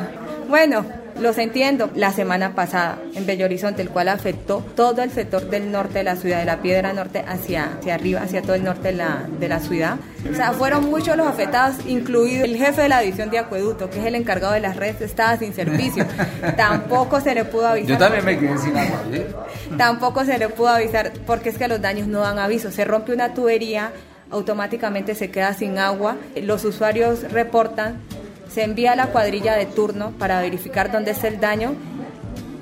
Bueno, 0.51 0.85
los 1.21 1.39
entiendo. 1.39 1.91
La 1.95 2.13
semana 2.13 2.55
pasada 2.55 2.99
en 3.15 3.27
Bello 3.27 3.45
Horizonte, 3.45 3.83
el 3.83 3.91
cual 3.91 4.09
afectó 4.09 4.65
todo 4.75 5.03
el 5.03 5.11
sector 5.11 5.49
del 5.49 5.71
norte 5.71 5.99
de 5.99 6.05
la 6.05 6.17
ciudad, 6.17 6.39
de 6.39 6.45
la 6.45 6.61
Piedra 6.63 6.93
Norte 6.93 7.25
hacia, 7.27 7.77
hacia 7.79 7.95
arriba, 7.95 8.23
hacia 8.23 8.43
todo 8.43 8.55
el 8.55 8.65
norte 8.65 8.89
de 8.89 8.95
la, 8.95 9.27
de 9.39 9.49
la 9.49 9.61
ciudad. 9.61 9.97
O 10.31 10.35
sea, 10.35 10.53
fueron 10.53 10.91
muchos 10.91 11.17
los 11.17 11.27
afectados, 11.27 11.77
incluido 11.87 12.45
el 12.45 12.57
jefe 12.57 12.83
de 12.83 12.89
la 12.89 13.01
división 13.01 13.31
de 13.31 13.39
acueducto, 13.39 13.91
que 13.91 14.01
es 14.01 14.07
el 14.07 14.15
encargado 14.15 14.53
de 14.53 14.61
las 14.61 14.77
redes, 14.77 15.01
estaba 15.01 15.37
sin 15.37 15.55
servicio. 15.55 16.07
Tampoco 16.57 17.21
se 17.21 17.35
le 17.35 17.45
pudo 17.45 17.67
avisar. 17.67 17.91
Yo 17.91 17.99
también 17.99 18.25
me 18.25 18.39
quedé 18.39 18.59
sin 18.59 18.77
agua. 18.77 19.03
Tampoco 19.79 20.25
se 20.25 20.39
le 20.39 20.49
pudo 20.49 20.69
avisar 20.69 21.13
porque 21.27 21.51
es 21.51 21.59
que 21.59 21.69
los 21.69 21.81
daños 21.81 22.09
no 22.09 22.21
dan 22.21 22.39
aviso. 22.39 22.71
Se 22.71 22.85
rompe 22.85 23.13
una 23.13 23.35
tubería, 23.35 23.93
automáticamente 24.31 25.15
se 25.15 25.31
queda 25.31 25.55
sin 25.55 25.79
agua. 25.79 26.17
Los 26.37 26.65
usuarios 26.65 27.31
reportan 27.31 28.01
se 28.57 28.65
envía 28.65 28.93
a 28.93 28.97
la 28.97 29.09
cuadrilla 29.09 29.55
de 29.55 29.67
turno 29.67 30.13
para 30.19 30.41
verificar 30.41 30.91
dónde 30.91 31.11
es 31.11 31.23
el 31.25 31.41
daño 31.41 31.75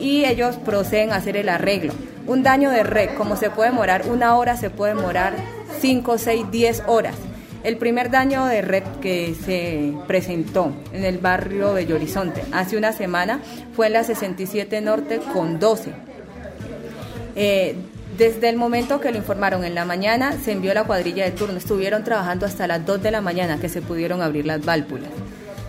y 0.01 0.25
ellos 0.25 0.57
proceden 0.57 1.13
a 1.13 1.17
hacer 1.19 1.37
el 1.37 1.49
arreglo. 1.49 1.93
Un 2.27 2.43
daño 2.43 2.73
de 2.73 2.83
red, 2.83 3.11
como 3.17 3.37
se 3.37 3.49
puede 3.49 3.71
demorar 3.71 4.09
una 4.09 4.37
hora, 4.37 4.57
se 4.57 4.71
puede 4.71 4.97
demorar 4.97 5.35
5, 5.79 6.19
6, 6.19 6.47
10 6.51 6.83
horas. 6.89 7.15
El 7.63 7.77
primer 7.77 8.11
daño 8.11 8.45
de 8.47 8.61
red 8.61 8.83
que 9.01 9.37
se 9.37 9.95
presentó 10.09 10.73
en 10.93 11.05
el 11.05 11.19
barrio 11.19 11.75
Bello 11.75 11.95
Horizonte 11.95 12.43
hace 12.51 12.77
una 12.77 12.91
semana 12.91 13.39
fue 13.77 13.87
en 13.87 13.93
la 13.93 14.03
67 14.03 14.81
Norte 14.81 15.21
con 15.33 15.61
12. 15.61 15.93
Eh, 17.37 17.77
desde 18.19 18.49
el 18.49 18.57
momento 18.57 19.01
que 19.01 19.13
lo 19.13 19.19
informaron 19.19 19.63
en 19.63 19.77
la 19.77 19.85
mañana, 19.85 20.33
se 20.45 20.51
envió 20.51 20.75
la 20.75 20.83
cuadrilla 20.83 21.23
de 21.23 21.31
turno. 21.31 21.57
Estuvieron 21.57 22.03
trabajando 22.03 22.47
hasta 22.47 22.67
las 22.67 22.85
2 22.85 23.01
de 23.01 23.13
la 23.13 23.21
mañana 23.21 23.61
que 23.61 23.69
se 23.69 23.81
pudieron 23.81 24.23
abrir 24.23 24.45
las 24.45 24.65
válvulas. 24.65 25.11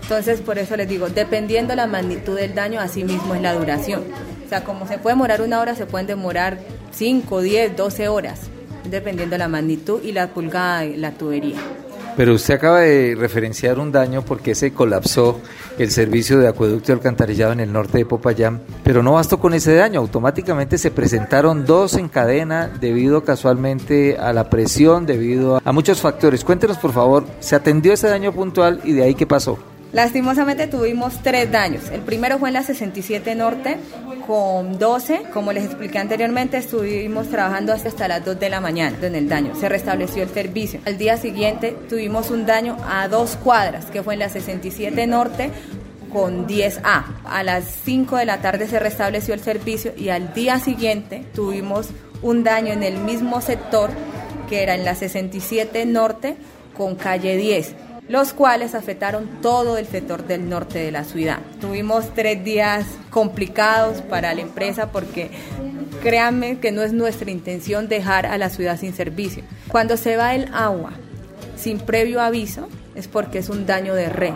Entonces, 0.06 0.40
por 0.40 0.60
eso 0.60 0.78
les 0.78 0.88
digo, 0.88 1.10
dependiendo 1.10 1.74
la 1.74 1.88
magnitud 1.88 2.36
del 2.36 2.54
daño, 2.54 2.80
así 2.80 3.04
mismo 3.04 3.34
es 3.34 3.42
la 3.42 3.56
duración. 3.56 4.04
O 4.46 4.48
sea, 4.48 4.64
como 4.64 4.88
se 4.88 5.00
puede 5.00 5.16
demorar 5.16 5.42
una 5.42 5.60
hora, 5.60 5.74
se 5.74 5.88
pueden 5.88 6.06
demorar 6.06 6.60
5, 6.92 7.42
10, 7.42 7.76
12 7.76 8.08
horas, 8.08 8.42
dependiendo 8.88 9.36
la 9.36 9.48
magnitud 9.48 10.04
y 10.04 10.12
la 10.12 10.28
pulgada 10.28 10.82
de 10.82 10.98
la 10.98 11.10
tubería. 11.14 11.58
Pero 12.16 12.36
usted 12.36 12.54
acaba 12.54 12.82
de 12.82 13.16
referenciar 13.18 13.80
un 13.80 13.92
daño 13.92 14.24
porque 14.24 14.54
se 14.54 14.72
colapsó 14.74 15.42
el 15.80 15.90
servicio 15.90 16.38
de 16.38 16.50
acueducto 16.50 16.92
y 16.92 16.94
alcantarillado 16.94 17.54
en 17.54 17.62
el 17.62 17.74
norte 17.74 17.98
de 17.98 18.06
Popayán, 18.06 18.62
pero 18.84 19.02
no 19.02 19.14
bastó 19.14 19.40
con 19.40 19.56
ese 19.56 19.74
daño, 19.74 20.02
automáticamente 20.02 20.78
se 20.78 20.92
presentaron 20.92 21.66
dos 21.66 21.96
en 21.96 22.10
cadena 22.10 22.68
debido 22.80 23.24
casualmente 23.24 24.18
a 24.18 24.34
la 24.34 24.52
presión, 24.52 25.08
debido 25.08 25.60
a 25.66 25.72
muchos 25.72 26.00
factores. 26.00 26.44
Cuéntenos 26.44 26.78
por 26.78 26.94
favor, 26.94 27.26
¿se 27.40 27.56
atendió 27.56 27.92
ese 27.92 28.08
daño 28.08 28.32
puntual 28.32 28.82
y 28.84 28.94
de 28.94 29.02
ahí 29.02 29.16
qué 29.16 29.26
pasó? 29.26 29.58
Lastimosamente 29.96 30.68
tuvimos 30.68 31.24
tres 31.24 31.50
daños. 31.50 31.90
El 31.90 32.02
primero 32.02 32.38
fue 32.38 32.50
en 32.50 32.56
la 32.56 32.64
67 32.64 33.34
Norte 33.34 33.78
con 34.28 34.78
12. 34.78 35.22
Como 35.34 35.54
les 35.54 35.64
expliqué 35.64 36.00
anteriormente, 36.00 36.58
estuvimos 36.58 37.30
trabajando 37.30 37.72
hasta 37.72 38.10
las 38.10 38.26
2 38.26 38.38
de 38.38 38.50
la 38.50 38.60
mañana 38.60 38.98
en 39.02 39.16
el 39.16 39.30
daño. 39.30 39.56
Se 39.56 39.70
restableció 39.70 40.24
el 40.24 40.30
servicio. 40.30 40.82
Al 40.86 40.98
día 40.98 41.16
siguiente 41.16 41.78
tuvimos 41.88 42.30
un 42.30 42.46
daño 42.46 42.76
a 42.86 43.08
dos 43.08 43.38
cuadras, 43.38 43.86
que 43.86 44.04
fue 44.04 44.16
en 44.16 44.20
la 44.20 44.28
67 44.28 45.08
Norte 45.08 45.52
con 46.12 46.46
10A. 46.46 47.06
A 47.24 47.44
las 47.44 47.64
5 47.86 48.18
de 48.18 48.26
la 48.26 48.42
tarde 48.42 48.68
se 48.68 48.80
restableció 48.80 49.34
el 49.34 49.40
servicio 49.40 49.94
y 49.96 50.10
al 50.10 50.34
día 50.34 50.60
siguiente 50.60 51.24
tuvimos 51.34 51.88
un 52.22 52.44
daño 52.44 52.74
en 52.74 52.84
el 52.84 52.98
mismo 52.98 53.40
sector 53.40 53.92
que 54.50 54.62
era 54.62 54.76
en 54.76 54.84
la 54.84 54.94
67 54.94 55.86
Norte 55.86 56.36
con 56.76 56.96
calle 56.96 57.38
10 57.38 57.76
los 58.08 58.34
cuales 58.34 58.76
afectaron 58.76 59.42
todo 59.42 59.78
el 59.78 59.88
sector 59.88 60.28
del 60.28 60.48
norte 60.48 60.80
de 60.80 60.92
la 60.92 61.04
ciudad. 61.04 61.40
Tuvimos 61.60 62.14
tres 62.14 62.44
días 62.44 62.86
complicados 63.10 64.02
para 64.02 64.34
la 64.34 64.42
empresa 64.42 64.92
porque 64.92 65.32
créanme 66.02 66.60
que 66.60 66.72
no 66.72 66.84
es 66.84 66.94
nuestra 66.94 67.32
intención 67.32 67.88
dejar 67.88 68.26
a 68.26 68.38
la 68.38 68.50
ciudad 68.50 68.80
sin 68.80 68.94
servicio. 68.94 69.44
Cuando 69.70 69.98
se 69.98 70.18
va 70.18 70.36
el 70.36 70.54
agua 70.54 70.94
sin 71.56 71.80
previo 71.80 72.22
aviso 72.22 72.68
es 72.94 73.08
porque 73.08 73.40
es 73.40 73.50
un 73.50 73.66
daño 73.66 73.96
de 73.96 74.10
red, 74.10 74.34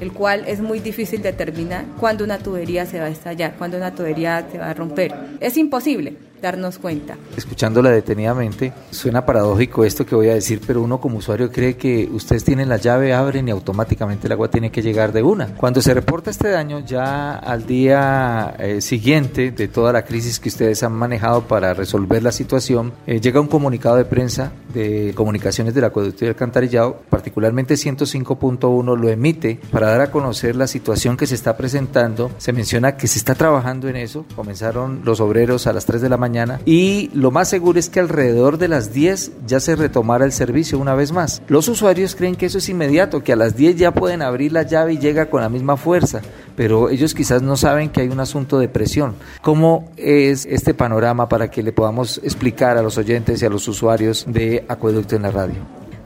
el 0.00 0.12
cual 0.12 0.44
es 0.46 0.60
muy 0.60 0.80
difícil 0.80 1.22
determinar 1.22 1.84
cuándo 2.00 2.24
una 2.24 2.38
tubería 2.38 2.84
se 2.84 2.98
va 2.98 3.06
a 3.06 3.10
estallar, 3.10 3.54
cuándo 3.56 3.76
una 3.76 3.94
tubería 3.94 4.44
se 4.50 4.58
va 4.58 4.70
a 4.70 4.74
romper. 4.74 5.14
Es 5.40 5.56
imposible 5.56 6.16
darnos 6.44 6.78
cuenta. 6.78 7.16
Escuchándola 7.36 7.90
detenidamente, 7.90 8.72
suena 8.90 9.24
paradójico 9.24 9.84
esto 9.84 10.04
que 10.04 10.14
voy 10.14 10.28
a 10.28 10.34
decir, 10.34 10.60
pero 10.66 10.82
uno 10.82 11.00
como 11.00 11.18
usuario 11.18 11.50
cree 11.50 11.76
que 11.76 12.08
ustedes 12.12 12.44
tienen 12.44 12.68
la 12.68 12.76
llave, 12.76 13.14
abren 13.14 13.48
y 13.48 13.50
automáticamente 13.50 14.26
el 14.26 14.32
agua 14.32 14.50
tiene 14.50 14.70
que 14.70 14.82
llegar 14.82 15.12
de 15.12 15.22
una. 15.22 15.54
Cuando 15.56 15.80
se 15.80 15.94
reporta 15.94 16.30
este 16.30 16.50
daño, 16.50 16.80
ya 16.80 17.34
al 17.36 17.66
día 17.66 18.54
eh, 18.58 18.82
siguiente 18.82 19.52
de 19.52 19.68
toda 19.68 19.92
la 19.92 20.04
crisis 20.04 20.38
que 20.38 20.50
ustedes 20.50 20.82
han 20.82 20.92
manejado 20.92 21.48
para 21.48 21.72
resolver 21.72 22.22
la 22.22 22.32
situación, 22.32 22.92
eh, 23.06 23.20
llega 23.20 23.40
un 23.40 23.48
comunicado 23.48 23.96
de 23.96 24.04
prensa 24.04 24.52
de 24.74 25.12
comunicaciones 25.14 25.72
del 25.74 25.84
acueducto 25.84 26.24
y 26.24 26.28
alcantarillado, 26.28 27.00
particularmente 27.08 27.74
105.1 27.74 28.96
lo 28.96 29.08
emite 29.08 29.60
para 29.70 29.88
dar 29.88 30.00
a 30.02 30.10
conocer 30.10 30.56
la 30.56 30.66
situación 30.66 31.16
que 31.16 31.26
se 31.26 31.34
está 31.34 31.56
presentando. 31.56 32.30
Se 32.38 32.52
menciona 32.52 32.96
que 32.96 33.06
se 33.06 33.18
está 33.18 33.34
trabajando 33.34 33.88
en 33.88 33.96
eso, 33.96 34.26
comenzaron 34.36 35.02
los 35.04 35.20
obreros 35.20 35.66
a 35.66 35.72
las 35.72 35.86
3 35.86 36.02
de 36.02 36.08
la 36.08 36.16
mañana 36.16 36.60
y 36.64 37.10
lo 37.14 37.30
más 37.30 37.48
seguro 37.48 37.78
es 37.78 37.88
que 37.88 38.00
alrededor 38.00 38.58
de 38.58 38.68
las 38.68 38.92
10 38.92 39.46
ya 39.46 39.60
se 39.60 39.76
retomara 39.76 40.24
el 40.24 40.32
servicio 40.32 40.78
una 40.78 40.94
vez 40.94 41.12
más. 41.12 41.42
Los 41.48 41.68
usuarios 41.68 42.14
creen 42.14 42.36
que 42.36 42.46
eso 42.46 42.58
es 42.58 42.68
inmediato, 42.68 43.22
que 43.22 43.32
a 43.32 43.36
las 43.36 43.56
10 43.56 43.76
ya 43.76 43.94
pueden 43.94 44.22
abrir 44.22 44.52
la 44.52 44.62
llave 44.62 44.94
y 44.94 44.98
llega 44.98 45.26
con 45.26 45.40
la 45.40 45.48
misma 45.48 45.76
fuerza, 45.76 46.20
pero 46.56 46.90
ellos 46.90 47.14
quizás 47.14 47.42
no 47.42 47.56
saben 47.56 47.90
que 47.90 48.00
hay 48.00 48.08
un 48.08 48.20
asunto 48.20 48.58
de 48.58 48.68
presión. 48.68 49.14
¿Cómo 49.42 49.90
es 49.96 50.46
este 50.46 50.74
panorama 50.74 51.28
para 51.28 51.50
que 51.50 51.62
le 51.62 51.72
podamos 51.72 52.18
explicar 52.18 52.76
a 52.76 52.82
los 52.82 52.98
oyentes 52.98 53.42
y 53.42 53.46
a 53.46 53.50
los 53.50 53.68
usuarios 53.68 54.24
de 54.28 54.63
Acueducto 54.68 55.16
en 55.16 55.22
la 55.22 55.30
radio? 55.30 55.56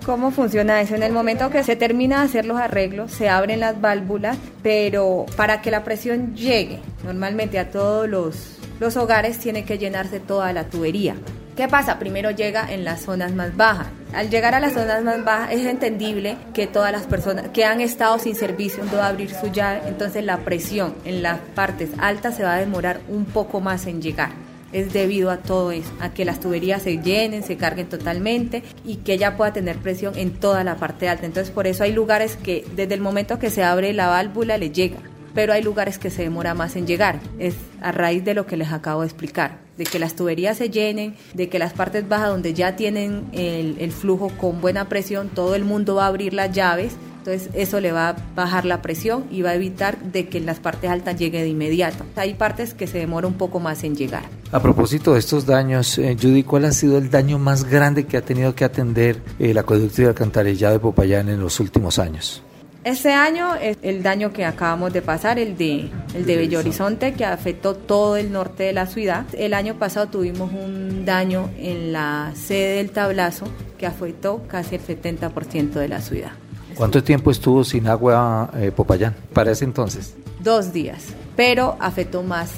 ¿Cómo 0.04 0.30
funciona 0.30 0.80
eso? 0.80 0.94
En 0.94 1.02
el 1.02 1.12
momento 1.12 1.50
que 1.50 1.62
se 1.62 1.76
termina 1.76 2.20
de 2.20 2.26
hacer 2.26 2.46
los 2.46 2.58
arreglos, 2.58 3.12
se 3.12 3.28
abren 3.28 3.60
las 3.60 3.80
válvulas, 3.80 4.38
pero 4.62 5.26
para 5.36 5.60
que 5.60 5.70
la 5.70 5.84
presión 5.84 6.34
llegue 6.34 6.80
normalmente 7.04 7.58
a 7.58 7.70
todos 7.70 8.08
los 8.08 8.58
los 8.80 8.96
hogares 8.96 9.38
tiene 9.38 9.64
que 9.64 9.76
llenarse 9.76 10.20
toda 10.20 10.52
la 10.52 10.64
tubería. 10.64 11.16
¿Qué 11.56 11.66
pasa? 11.66 11.98
Primero 11.98 12.30
llega 12.30 12.72
en 12.72 12.84
las 12.84 13.00
zonas 13.00 13.32
más 13.32 13.56
bajas. 13.56 13.88
Al 14.14 14.30
llegar 14.30 14.54
a 14.54 14.60
las 14.60 14.74
zonas 14.74 15.02
más 15.02 15.24
bajas 15.24 15.50
es 15.52 15.66
entendible 15.66 16.36
que 16.54 16.68
todas 16.68 16.92
las 16.92 17.06
personas 17.06 17.48
que 17.48 17.64
han 17.64 17.80
estado 17.80 18.18
sin 18.20 18.36
servicio 18.36 18.84
no 18.84 18.98
va 18.98 19.06
a 19.06 19.08
abrir 19.08 19.34
su 19.34 19.48
llave, 19.48 19.82
entonces 19.86 20.24
la 20.24 20.38
presión 20.38 20.94
en 21.04 21.22
las 21.22 21.40
partes 21.56 21.90
altas 21.98 22.36
se 22.36 22.44
va 22.44 22.54
a 22.54 22.58
demorar 22.58 23.00
un 23.08 23.24
poco 23.24 23.60
más 23.60 23.86
en 23.86 24.00
llegar. 24.00 24.30
Es 24.72 24.92
debido 24.92 25.30
a 25.30 25.38
todo 25.38 25.72
eso, 25.72 25.90
a 26.00 26.12
que 26.12 26.24
las 26.24 26.40
tuberías 26.40 26.82
se 26.82 26.98
llenen, 26.98 27.42
se 27.42 27.56
carguen 27.56 27.88
totalmente 27.88 28.62
y 28.84 28.96
que 28.96 29.14
ella 29.14 29.36
pueda 29.36 29.52
tener 29.52 29.78
presión 29.78 30.16
en 30.16 30.32
toda 30.32 30.64
la 30.64 30.76
parte 30.76 31.08
alta. 31.08 31.26
Entonces 31.26 31.52
por 31.52 31.66
eso 31.66 31.84
hay 31.84 31.92
lugares 31.92 32.36
que 32.36 32.64
desde 32.76 32.94
el 32.94 33.00
momento 33.00 33.38
que 33.38 33.50
se 33.50 33.64
abre 33.64 33.92
la 33.92 34.08
válvula 34.08 34.58
le 34.58 34.70
llega 34.70 34.98
pero 35.38 35.52
hay 35.52 35.62
lugares 35.62 36.00
que 36.00 36.10
se 36.10 36.22
demora 36.22 36.54
más 36.54 36.74
en 36.74 36.84
llegar. 36.84 37.20
Es 37.38 37.54
a 37.80 37.92
raíz 37.92 38.24
de 38.24 38.34
lo 38.34 38.44
que 38.44 38.56
les 38.56 38.72
acabo 38.72 39.02
de 39.02 39.06
explicar, 39.06 39.58
de 39.76 39.84
que 39.84 40.00
las 40.00 40.16
tuberías 40.16 40.56
se 40.56 40.68
llenen, 40.68 41.14
de 41.32 41.48
que 41.48 41.60
las 41.60 41.72
partes 41.72 42.08
bajas 42.08 42.30
donde 42.30 42.54
ya 42.54 42.74
tienen 42.74 43.28
el, 43.32 43.92
flujo 43.92 44.30
con 44.36 44.60
buena 44.60 44.88
presión, 44.88 45.28
todo 45.28 45.54
el 45.54 45.64
mundo 45.64 45.94
va 45.94 46.06
a 46.06 46.08
abrir 46.08 46.34
las 46.34 46.50
llaves 46.50 46.96
entonces 47.18 47.50
eso 47.54 47.80
le 47.80 47.92
va 47.92 48.10
a 48.10 48.16
bajar 48.34 48.64
la 48.64 48.82
presión 48.82 49.24
y 49.30 49.42
va 49.42 49.50
a 49.50 49.54
evitar 49.54 49.98
de 49.98 50.28
que 50.28 50.38
en 50.38 50.46
las 50.46 50.60
partes 50.60 50.90
altas 50.90 51.18
llegue 51.18 51.42
de 51.42 51.48
inmediato. 51.48 52.04
Hay 52.16 52.34
partes 52.34 52.74
que 52.74 52.86
se 52.86 52.98
demora 52.98 53.26
un 53.26 53.34
poco 53.34 53.60
más 53.60 53.84
en 53.84 53.96
llegar. 53.96 54.24
A 54.50 54.60
propósito 54.60 55.12
de 55.12 55.18
estos 55.18 55.44
daños, 55.44 55.98
eh, 55.98 56.16
Judy, 56.20 56.42
¿cuál 56.42 56.64
ha 56.64 56.72
sido 56.72 56.98
el 56.98 57.10
daño 57.10 57.38
más 57.38 57.64
grande 57.64 58.06
que 58.06 58.16
ha 58.16 58.22
tenido 58.22 58.54
que 58.54 58.64
atender 58.64 59.20
el 59.38 59.58
acueducto 59.58 60.02
y 60.02 60.04
alcantarillado 60.06 60.74
de 60.74 60.80
Popayán 60.80 61.28
en 61.28 61.40
los 61.40 61.60
últimos 61.60 61.98
años? 61.98 62.42
Este 62.84 63.12
año 63.12 63.54
es 63.56 63.76
el 63.82 64.02
daño 64.02 64.32
que 64.32 64.46
acabamos 64.46 64.92
de 64.92 65.02
pasar, 65.02 65.38
el 65.38 65.58
de, 65.58 65.90
el 66.14 66.24
de 66.24 66.36
Bello 66.36 66.60
Horizonte, 66.60 67.12
que 67.12 67.24
afectó 67.24 67.74
todo 67.74 68.16
el 68.16 68.32
norte 68.32 68.62
de 68.62 68.72
la 68.72 68.86
ciudad. 68.86 69.26
El 69.34 69.52
año 69.52 69.74
pasado 69.74 70.06
tuvimos 70.06 70.52
un 70.52 71.04
daño 71.04 71.50
en 71.58 71.92
la 71.92 72.32
sede 72.34 72.76
del 72.76 72.90
tablazo 72.90 73.46
que 73.76 73.86
afectó 73.86 74.42
casi 74.48 74.76
el 74.76 74.80
70% 74.80 75.72
de 75.72 75.88
la 75.88 76.00
ciudad. 76.00 76.32
¿Cuánto 76.78 77.02
tiempo 77.02 77.32
estuvo 77.32 77.64
sin 77.64 77.88
agua 77.88 78.50
eh, 78.54 78.70
Popayán 78.70 79.12
para 79.32 79.50
ese 79.50 79.64
entonces? 79.64 80.14
Dos 80.38 80.72
días, 80.72 81.06
pero 81.34 81.76
afectó 81.80 82.22
más 82.22 82.52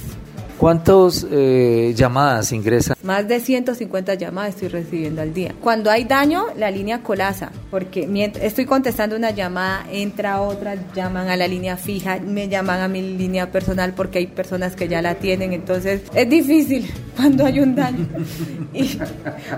¿Cuántas 0.61 1.27
eh, 1.31 1.95
llamadas 1.97 2.53
ingresan? 2.53 2.95
Más 3.03 3.27
de 3.27 3.41
150 3.41 4.13
llamadas 4.17 4.51
estoy 4.51 4.69
recibiendo 4.69 5.23
al 5.23 5.33
día. 5.33 5.55
Cuando 5.59 5.91
hay 5.91 6.05
daño, 6.05 6.49
la 6.55 6.71
línea 6.71 7.03
colasa, 7.03 7.51
porque 7.71 8.07
mientras 8.07 8.45
estoy 8.45 8.67
contestando 8.67 9.17
una 9.17 9.31
llamada, 9.31 9.87
entra 9.91 10.43
otra, 10.43 10.77
llaman 10.95 11.31
a 11.31 11.37
la 11.39 11.49
línea 11.49 11.79
fija, 11.79 12.19
me 12.21 12.51
llaman 12.51 12.83
a 12.83 12.89
mi 12.89 13.01
línea 13.01 13.51
personal 13.51 13.95
porque 13.95 14.19
hay 14.19 14.27
personas 14.27 14.77
que 14.77 14.87
ya 14.87 15.01
la 15.01 15.15
tienen, 15.15 15.55
entonces 15.55 16.03
es 16.13 16.29
difícil 16.29 16.93
cuando 17.17 17.47
hay 17.47 17.61
un 17.61 17.75
daño. 17.75 18.07
y 18.75 18.99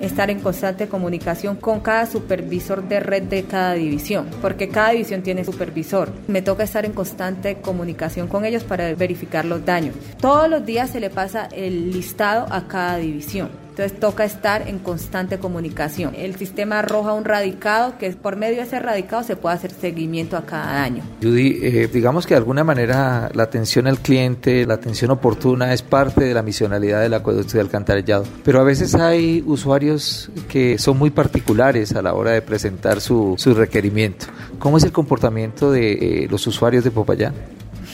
estar 0.00 0.30
en 0.30 0.40
constante 0.40 0.88
comunicación 0.88 1.56
con 1.56 1.80
cada 1.80 2.06
supervisor 2.06 2.88
de 2.88 3.00
red 3.00 3.24
de 3.24 3.42
cada 3.42 3.74
división, 3.74 4.28
porque 4.40 4.68
cada 4.68 4.90
división 4.90 5.22
tiene 5.22 5.44
supervisor. 5.44 6.12
Me 6.28 6.42
toca 6.42 6.62
estar 6.62 6.84
en 6.84 6.92
constante 6.92 7.56
comunicación 7.56 8.28
con 8.28 8.44
ellos 8.44 8.62
para 8.62 8.94
verificar 8.94 9.44
los 9.44 9.64
daños. 9.64 9.96
Todos 10.20 10.48
los 10.48 10.64
días 10.64 10.90
se 10.90 11.00
le 11.00 11.10
pasa 11.10 11.48
el 11.52 11.90
listado 11.90 12.46
a 12.50 12.68
cada 12.68 12.98
división. 12.98 13.67
Entonces 13.78 14.00
toca 14.00 14.24
estar 14.24 14.66
en 14.66 14.80
constante 14.80 15.38
comunicación. 15.38 16.16
El 16.16 16.34
sistema 16.34 16.80
arroja 16.80 17.12
un 17.12 17.24
radicado 17.24 17.96
que 17.96 18.10
por 18.10 18.34
medio 18.34 18.56
de 18.56 18.62
ese 18.62 18.80
radicado 18.80 19.22
se 19.22 19.36
puede 19.36 19.54
hacer 19.54 19.70
seguimiento 19.70 20.36
a 20.36 20.44
cada 20.44 20.80
daño. 20.80 21.04
Judy, 21.22 21.60
eh, 21.62 21.86
digamos 21.86 22.26
que 22.26 22.34
de 22.34 22.38
alguna 22.38 22.64
manera 22.64 23.30
la 23.32 23.44
atención 23.44 23.86
al 23.86 24.00
cliente, 24.00 24.66
la 24.66 24.74
atención 24.74 25.12
oportuna 25.12 25.72
es 25.72 25.82
parte 25.82 26.24
de 26.24 26.34
la 26.34 26.42
misionalidad 26.42 27.02
del 27.02 27.14
acueducto 27.14 27.52
de 27.52 27.60
alcantarillado, 27.60 28.24
pero 28.42 28.60
a 28.60 28.64
veces 28.64 28.96
hay 28.96 29.44
usuarios 29.46 30.28
que 30.48 30.76
son 30.78 30.98
muy 30.98 31.10
particulares 31.10 31.94
a 31.94 32.02
la 32.02 32.14
hora 32.14 32.32
de 32.32 32.42
presentar 32.42 33.00
su, 33.00 33.36
su 33.38 33.54
requerimiento. 33.54 34.26
¿Cómo 34.58 34.78
es 34.78 34.82
el 34.82 34.90
comportamiento 34.90 35.70
de 35.70 35.92
eh, 36.24 36.28
los 36.28 36.44
usuarios 36.48 36.82
de 36.82 36.90
Popayán? 36.90 37.32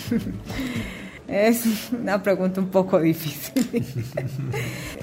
Es 1.29 1.91
una 1.93 2.23
pregunta 2.23 2.61
un 2.61 2.69
poco 2.69 3.01
difícil. 3.01 3.85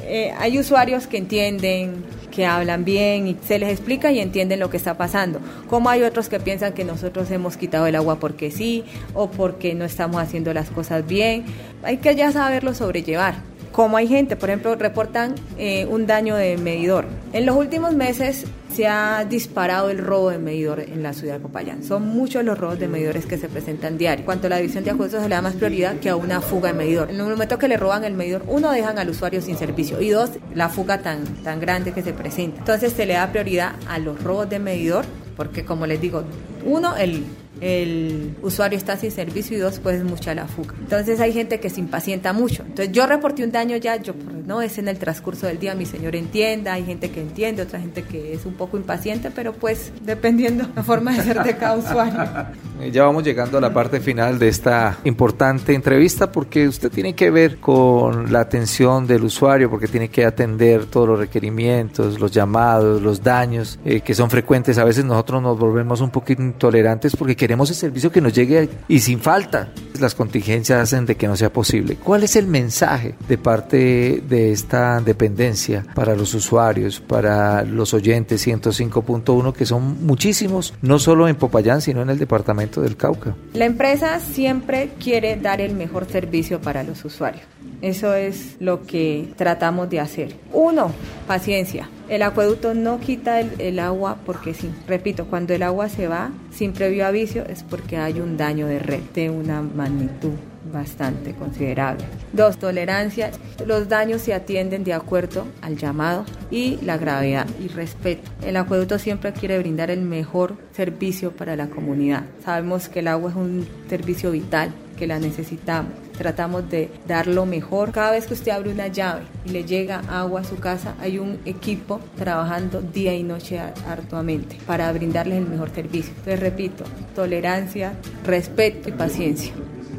Eh, 0.03 0.33
hay 0.37 0.59
usuarios 0.59 1.07
que 1.07 1.15
entienden, 1.15 2.03
que 2.31 2.45
hablan 2.45 2.83
bien 2.83 3.27
y 3.27 3.37
se 3.47 3.59
les 3.59 3.69
explica 3.69 4.11
y 4.11 4.19
entienden 4.19 4.59
lo 4.59 4.69
que 4.69 4.75
está 4.75 4.97
pasando. 4.97 5.39
Como 5.69 5.89
hay 5.89 6.03
otros 6.03 6.27
que 6.27 6.37
piensan 6.37 6.73
que 6.73 6.83
nosotros 6.83 7.31
hemos 7.31 7.55
quitado 7.55 7.87
el 7.87 7.95
agua 7.95 8.19
porque 8.19 8.51
sí 8.51 8.83
o 9.13 9.31
porque 9.31 9.73
no 9.73 9.85
estamos 9.85 10.21
haciendo 10.21 10.53
las 10.53 10.69
cosas 10.69 11.07
bien. 11.07 11.45
Hay 11.83 11.97
que 11.97 12.13
ya 12.13 12.29
saberlo 12.33 12.73
sobrellevar. 12.73 13.35
Como 13.71 13.95
hay 13.95 14.09
gente, 14.09 14.35
por 14.35 14.49
ejemplo, 14.49 14.75
reportan 14.75 15.35
eh, 15.57 15.85
un 15.85 16.07
daño 16.07 16.35
de 16.35 16.57
medidor. 16.57 17.05
En 17.31 17.45
los 17.45 17.55
últimos 17.55 17.93
meses 17.93 18.45
se 18.73 18.87
ha 18.87 19.25
disparado 19.25 19.89
el 19.89 19.97
robo 19.97 20.29
de 20.29 20.37
medidor 20.37 20.79
en 20.79 21.03
la 21.03 21.13
ciudad 21.13 21.35
de 21.35 21.39
Popayán. 21.39 21.83
Son 21.83 22.07
muchos 22.07 22.43
los 22.43 22.57
robos 22.57 22.79
de 22.79 22.87
medidores 22.87 23.25
que 23.25 23.37
se 23.37 23.49
presentan 23.49 23.97
diario. 23.97 24.25
Cuanto 24.25 24.47
a 24.47 24.49
la 24.49 24.57
división 24.57 24.83
de 24.83 24.91
acuerdos 24.91 25.21
se 25.21 25.29
le 25.29 25.35
da 25.35 25.41
más 25.41 25.55
prioridad 25.55 25.99
que 25.99 26.09
a 26.09 26.15
una 26.15 26.41
fuga 26.41 26.71
de 26.71 26.77
medidor. 26.77 27.09
En 27.09 27.19
el 27.19 27.27
momento 27.27 27.57
que 27.57 27.67
le 27.67 27.77
roban 27.77 28.03
el 28.03 28.13
medidor, 28.13 28.43
uno, 28.47 28.71
dejan 28.71 28.97
al 28.99 29.09
usuario 29.09 29.41
sin 29.41 29.57
servicio 29.57 30.01
y 30.01 30.09
dos, 30.09 30.31
la 30.55 30.69
fuga 30.69 31.01
tan, 31.01 31.25
tan 31.43 31.59
grande 31.59 31.91
que 31.91 32.01
se 32.01 32.13
presenta. 32.13 32.59
Entonces 32.59 32.93
se 32.93 33.05
le 33.05 33.13
da 33.13 33.31
prioridad 33.31 33.73
a 33.87 33.99
los 33.99 34.21
robos 34.23 34.49
de 34.49 34.59
medidor 34.59 35.05
porque 35.35 35.65
como 35.65 35.87
les 35.87 35.99
digo, 35.99 36.23
uno, 36.65 36.95
el 36.95 37.25
el 37.61 38.35
usuario 38.41 38.77
está 38.77 38.97
sin 38.97 39.11
servicio 39.11 39.55
y 39.55 39.59
dos, 39.59 39.79
pues 39.79 39.97
es 39.97 40.03
mucha 40.03 40.33
la 40.33 40.47
fuga. 40.47 40.73
Entonces 40.79 41.19
hay 41.19 41.31
gente 41.31 41.59
que 41.59 41.69
se 41.69 41.79
impacienta 41.79 42.33
mucho. 42.33 42.63
Entonces 42.63 42.91
yo 42.91 43.05
reporté 43.05 43.43
un 43.43 43.51
daño 43.51 43.77
ya, 43.77 43.97
yo 43.97 44.13
pues, 44.13 44.45
no 44.45 44.61
es 44.61 44.77
en 44.79 44.87
el 44.87 44.97
transcurso 44.97 45.45
del 45.45 45.59
día, 45.59 45.75
mi 45.75 45.85
señor 45.85 46.15
entienda, 46.15 46.73
hay 46.73 46.83
gente 46.83 47.11
que 47.11 47.21
entiende, 47.21 47.61
otra 47.61 47.79
gente 47.79 48.03
que 48.03 48.33
es 48.33 48.45
un 48.45 48.55
poco 48.55 48.77
impaciente, 48.77 49.31
pero 49.31 49.53
pues 49.53 49.91
dependiendo 50.01 50.67
la 50.75 50.83
forma 50.83 51.13
de 51.13 51.23
ser 51.23 51.43
de 51.43 51.55
cada 51.55 51.77
usuario. 51.77 52.19
Ya 52.91 53.03
vamos 53.03 53.23
llegando 53.23 53.59
a 53.59 53.61
la 53.61 53.71
parte 53.71 53.99
final 53.99 54.39
de 54.39 54.47
esta 54.47 54.97
importante 55.03 55.75
entrevista 55.75 56.31
porque 56.31 56.67
usted 56.67 56.89
tiene 56.89 57.13
que 57.13 57.29
ver 57.29 57.57
con 57.59 58.31
la 58.31 58.39
atención 58.39 59.05
del 59.05 59.23
usuario, 59.23 59.69
porque 59.69 59.87
tiene 59.87 60.09
que 60.09 60.25
atender 60.25 60.87
todos 60.87 61.07
los 61.07 61.19
requerimientos, 61.19 62.19
los 62.19 62.31
llamados, 62.31 62.99
los 62.99 63.21
daños 63.21 63.77
eh, 63.85 64.01
que 64.01 64.15
son 64.15 64.31
frecuentes. 64.31 64.79
A 64.79 64.83
veces 64.83 65.05
nosotros 65.05 65.43
nos 65.43 65.59
volvemos 65.59 66.01
un 66.01 66.09
poquito 66.09 66.41
intolerantes 66.41 67.15
porque 67.15 67.35
queremos 67.35 67.50
queremos 67.51 67.69
el 67.69 67.75
servicio 67.75 68.13
que 68.13 68.21
nos 68.21 68.31
llegue 68.31 68.69
y 68.87 68.99
sin 68.99 69.19
falta. 69.19 69.73
Las 69.99 70.15
contingencias 70.15 70.79
hacen 70.79 71.05
de 71.05 71.15
que 71.15 71.27
no 71.27 71.35
sea 71.35 71.51
posible. 71.51 71.97
¿Cuál 72.01 72.23
es 72.23 72.37
el 72.37 72.47
mensaje 72.47 73.15
de 73.27 73.37
parte 73.37 74.23
de 74.25 74.53
esta 74.53 75.01
dependencia 75.01 75.85
para 75.93 76.15
los 76.15 76.33
usuarios, 76.33 77.01
para 77.01 77.63
los 77.63 77.93
oyentes 77.93 78.47
105.1, 78.47 79.51
que 79.51 79.65
son 79.65 80.05
muchísimos, 80.05 80.73
no 80.81 80.97
solo 80.97 81.27
en 81.27 81.35
Popayán, 81.35 81.81
sino 81.81 82.01
en 82.01 82.09
el 82.09 82.17
departamento 82.17 82.81
del 82.81 82.95
Cauca? 82.95 83.35
La 83.53 83.65
empresa 83.65 84.21
siempre 84.21 84.91
quiere 84.97 85.35
dar 85.35 85.59
el 85.59 85.75
mejor 85.75 86.07
servicio 86.09 86.61
para 86.61 86.83
los 86.83 87.03
usuarios. 87.03 87.43
Eso 87.81 88.13
es 88.13 88.55
lo 88.61 88.83
que 88.83 89.33
tratamos 89.35 89.89
de 89.89 89.99
hacer. 89.99 90.35
Uno, 90.53 90.93
paciencia. 91.27 91.89
El 92.11 92.23
acueducto 92.23 92.73
no 92.73 92.99
quita 92.99 93.39
el, 93.39 93.79
agua 93.79 94.17
porque 94.25 94.53
sí. 94.53 94.69
Repito, 94.85 95.27
cuando 95.27 95.53
el 95.53 95.63
agua 95.63 95.87
se 95.87 96.09
va 96.09 96.31
sin 96.51 96.73
previo 96.73 97.05
aviso 97.05 97.39
es 97.45 97.63
porque 97.63 97.95
hay 97.95 98.19
un 98.19 98.35
daño 98.35 98.67
de 98.67 98.79
red 98.79 98.99
de 99.13 99.29
una 99.29 99.61
magnitud 99.61 100.33
bastante 100.73 101.33
considerable. 101.33 102.03
Dos, 102.33 102.57
tolerancia. 102.57 103.31
Los 103.65 103.87
daños 103.87 104.23
se 104.23 104.33
atienden 104.33 104.83
de 104.83 104.91
acuerdo 104.91 105.45
al 105.61 105.77
llamado 105.77 106.25
y 106.51 106.79
la 106.81 106.97
gravedad 106.97 107.47
y 107.63 107.69
respeto. 107.69 108.29
El 108.45 108.57
acueducto 108.57 108.99
siempre 108.99 109.31
quiere 109.31 109.57
brindar 109.57 109.89
el 109.89 110.01
mejor 110.01 110.57
servicio 110.73 111.31
para 111.31 111.55
la 111.55 111.67
comunidad. 111.67 112.25
Sabemos 112.43 112.89
que 112.89 112.99
el 112.99 113.07
agua 113.07 113.29
es 113.29 113.37
un 113.37 113.65
servicio 113.87 114.31
vital, 114.31 114.73
que 115.01 115.07
la 115.07 115.17
necesitamos 115.17 115.93
tratamos 116.15 116.69
de 116.69 116.91
dar 117.07 117.25
lo 117.25 117.47
mejor. 117.47 117.91
Cada 117.91 118.11
vez 118.11 118.27
que 118.27 118.35
usted 118.35 118.51
abre 118.51 118.71
una 118.71 118.87
llave 118.87 119.23
y 119.43 119.49
le 119.49 119.63
llega 119.63 120.01
agua 120.07 120.41
a 120.41 120.43
su 120.43 120.57
casa, 120.57 120.93
hay 121.01 121.17
un 121.17 121.39
equipo 121.45 121.99
trabajando 122.15 122.79
día 122.81 123.15
y 123.15 123.23
noche 123.23 123.59
arduamente 123.87 124.59
para 124.67 124.91
brindarles 124.93 125.39
el 125.39 125.47
mejor 125.47 125.71
servicio. 125.71 126.13
Les 126.27 126.39
repito, 126.39 126.83
tolerancia, 127.15 127.93
respeto 128.23 128.89
y 128.89 128.91
paciencia. 128.91 129.51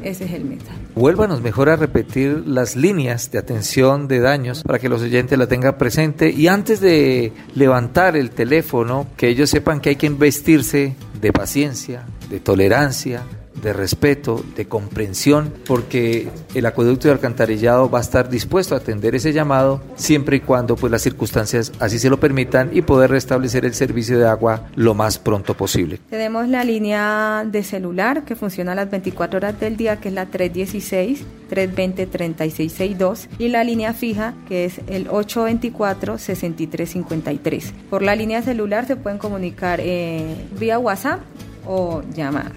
Ese 0.04 0.26
es 0.26 0.32
el 0.32 0.44
mensaje. 0.44 0.78
Vuélvanos 0.94 1.42
mejor 1.42 1.68
a 1.70 1.74
repetir 1.74 2.44
las 2.46 2.76
líneas 2.76 3.32
de 3.32 3.38
atención 3.38 4.06
de 4.06 4.20
daños 4.20 4.62
para 4.62 4.78
que 4.78 4.88
los 4.88 5.02
oyentes 5.02 5.36
la 5.36 5.48
tengan 5.48 5.76
presente 5.76 6.30
y 6.30 6.46
antes 6.46 6.80
de 6.80 7.32
levantar 7.56 8.16
el 8.16 8.30
teléfono, 8.30 9.08
que 9.16 9.26
ellos 9.26 9.50
sepan 9.50 9.80
que 9.80 9.88
hay 9.88 9.96
que 9.96 10.06
investirse 10.06 10.94
de 11.20 11.32
paciencia, 11.32 12.04
de 12.30 12.38
tolerancia, 12.38 13.22
de 13.60 13.72
respeto, 13.72 14.44
de 14.56 14.66
comprensión, 14.66 15.52
porque 15.66 16.28
el 16.54 16.66
acueducto 16.66 17.08
de 17.08 17.14
alcantarillado 17.14 17.90
va 17.90 17.98
a 17.98 18.02
estar 18.02 18.28
dispuesto 18.28 18.74
a 18.74 18.78
atender 18.78 19.14
ese 19.14 19.32
llamado 19.32 19.80
siempre 19.96 20.36
y 20.36 20.40
cuando 20.40 20.76
pues 20.76 20.90
las 20.90 21.02
circunstancias 21.02 21.72
así 21.78 21.98
se 21.98 22.10
lo 22.10 22.18
permitan 22.18 22.70
y 22.72 22.82
poder 22.82 23.10
restablecer 23.10 23.64
el 23.64 23.74
servicio 23.74 24.18
de 24.18 24.26
agua 24.26 24.68
lo 24.74 24.94
más 24.94 25.18
pronto 25.18 25.54
posible. 25.54 26.00
Tenemos 26.10 26.48
la 26.48 26.64
línea 26.64 27.44
de 27.46 27.62
celular 27.62 28.24
que 28.24 28.36
funciona 28.36 28.72
a 28.72 28.74
las 28.74 28.90
24 28.90 29.36
horas 29.36 29.60
del 29.60 29.76
día, 29.76 30.00
que 30.00 30.08
es 30.08 30.14
la 30.14 30.26
316 30.26 31.24
320 31.48 32.06
3662 32.06 33.28
y 33.38 33.48
la 33.48 33.64
línea 33.64 33.92
fija 33.92 34.34
que 34.48 34.64
es 34.64 34.80
el 34.86 35.08
824 35.08 36.18
6353. 36.18 37.74
Por 37.90 38.02
la 38.02 38.16
línea 38.16 38.42
celular 38.42 38.86
se 38.86 38.96
pueden 38.96 39.18
comunicar 39.18 39.80
eh, 39.82 40.34
vía 40.58 40.78
WhatsApp 40.78 41.20
o 41.66 42.02
llamar. 42.14 42.52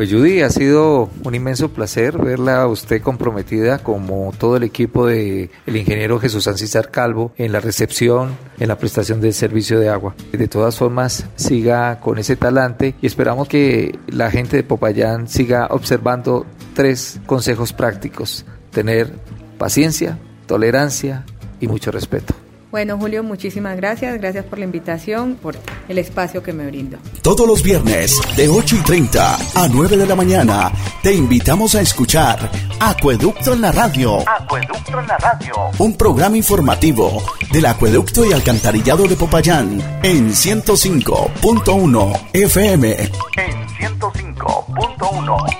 Pues 0.00 0.10
Judy, 0.10 0.40
ha 0.40 0.48
sido 0.48 1.10
un 1.24 1.34
inmenso 1.34 1.74
placer 1.74 2.16
verla 2.16 2.62
a 2.62 2.68
usted 2.68 3.02
comprometida 3.02 3.80
como 3.80 4.32
todo 4.38 4.56
el 4.56 4.62
equipo 4.62 5.06
de 5.06 5.50
el 5.66 5.76
ingeniero 5.76 6.18
Jesús 6.18 6.48
Ancizar 6.48 6.90
Calvo 6.90 7.32
en 7.36 7.52
la 7.52 7.60
recepción, 7.60 8.34
en 8.58 8.68
la 8.68 8.78
prestación 8.78 9.20
del 9.20 9.34
servicio 9.34 9.78
de 9.78 9.90
agua. 9.90 10.14
De 10.32 10.48
todas 10.48 10.78
formas, 10.78 11.26
siga 11.36 12.00
con 12.00 12.16
ese 12.16 12.34
talante 12.34 12.94
y 13.02 13.06
esperamos 13.06 13.46
que 13.46 13.98
la 14.06 14.30
gente 14.30 14.56
de 14.56 14.62
Popayán 14.62 15.28
siga 15.28 15.66
observando 15.68 16.46
tres 16.72 17.20
consejos 17.26 17.74
prácticos 17.74 18.46
tener 18.70 19.12
paciencia, 19.58 20.18
tolerancia 20.46 21.26
y 21.60 21.68
mucho 21.68 21.90
respeto. 21.90 22.32
Bueno, 22.70 22.98
Julio, 22.98 23.22
muchísimas 23.24 23.76
gracias. 23.76 24.16
Gracias 24.18 24.44
por 24.44 24.58
la 24.58 24.64
invitación, 24.64 25.34
por 25.34 25.56
el 25.88 25.98
espacio 25.98 26.42
que 26.42 26.52
me 26.52 26.66
brindo. 26.66 26.98
Todos 27.22 27.46
los 27.46 27.62
viernes, 27.62 28.20
de 28.36 28.48
8 28.48 28.76
y 28.76 28.82
30 28.82 29.34
a 29.54 29.68
9 29.68 29.96
de 29.96 30.06
la 30.06 30.14
mañana, 30.14 30.70
te 31.02 31.12
invitamos 31.12 31.74
a 31.74 31.80
escuchar 31.80 32.50
Acueducto 32.78 33.54
en 33.54 33.62
la 33.62 33.72
Radio. 33.72 34.18
Acueducto 34.28 35.00
en 35.00 35.06
la 35.06 35.18
radio. 35.18 35.52
Un 35.78 35.96
programa 35.96 36.36
informativo 36.36 37.22
del 37.52 37.66
Acueducto 37.66 38.24
y 38.24 38.32
Alcantarillado 38.32 39.08
de 39.08 39.16
Popayán 39.16 39.80
en 40.02 40.30
105.1 40.30 42.20
FM. 42.32 42.92
En 42.92 43.10
105.1 43.68 45.46
FM. 45.48 45.59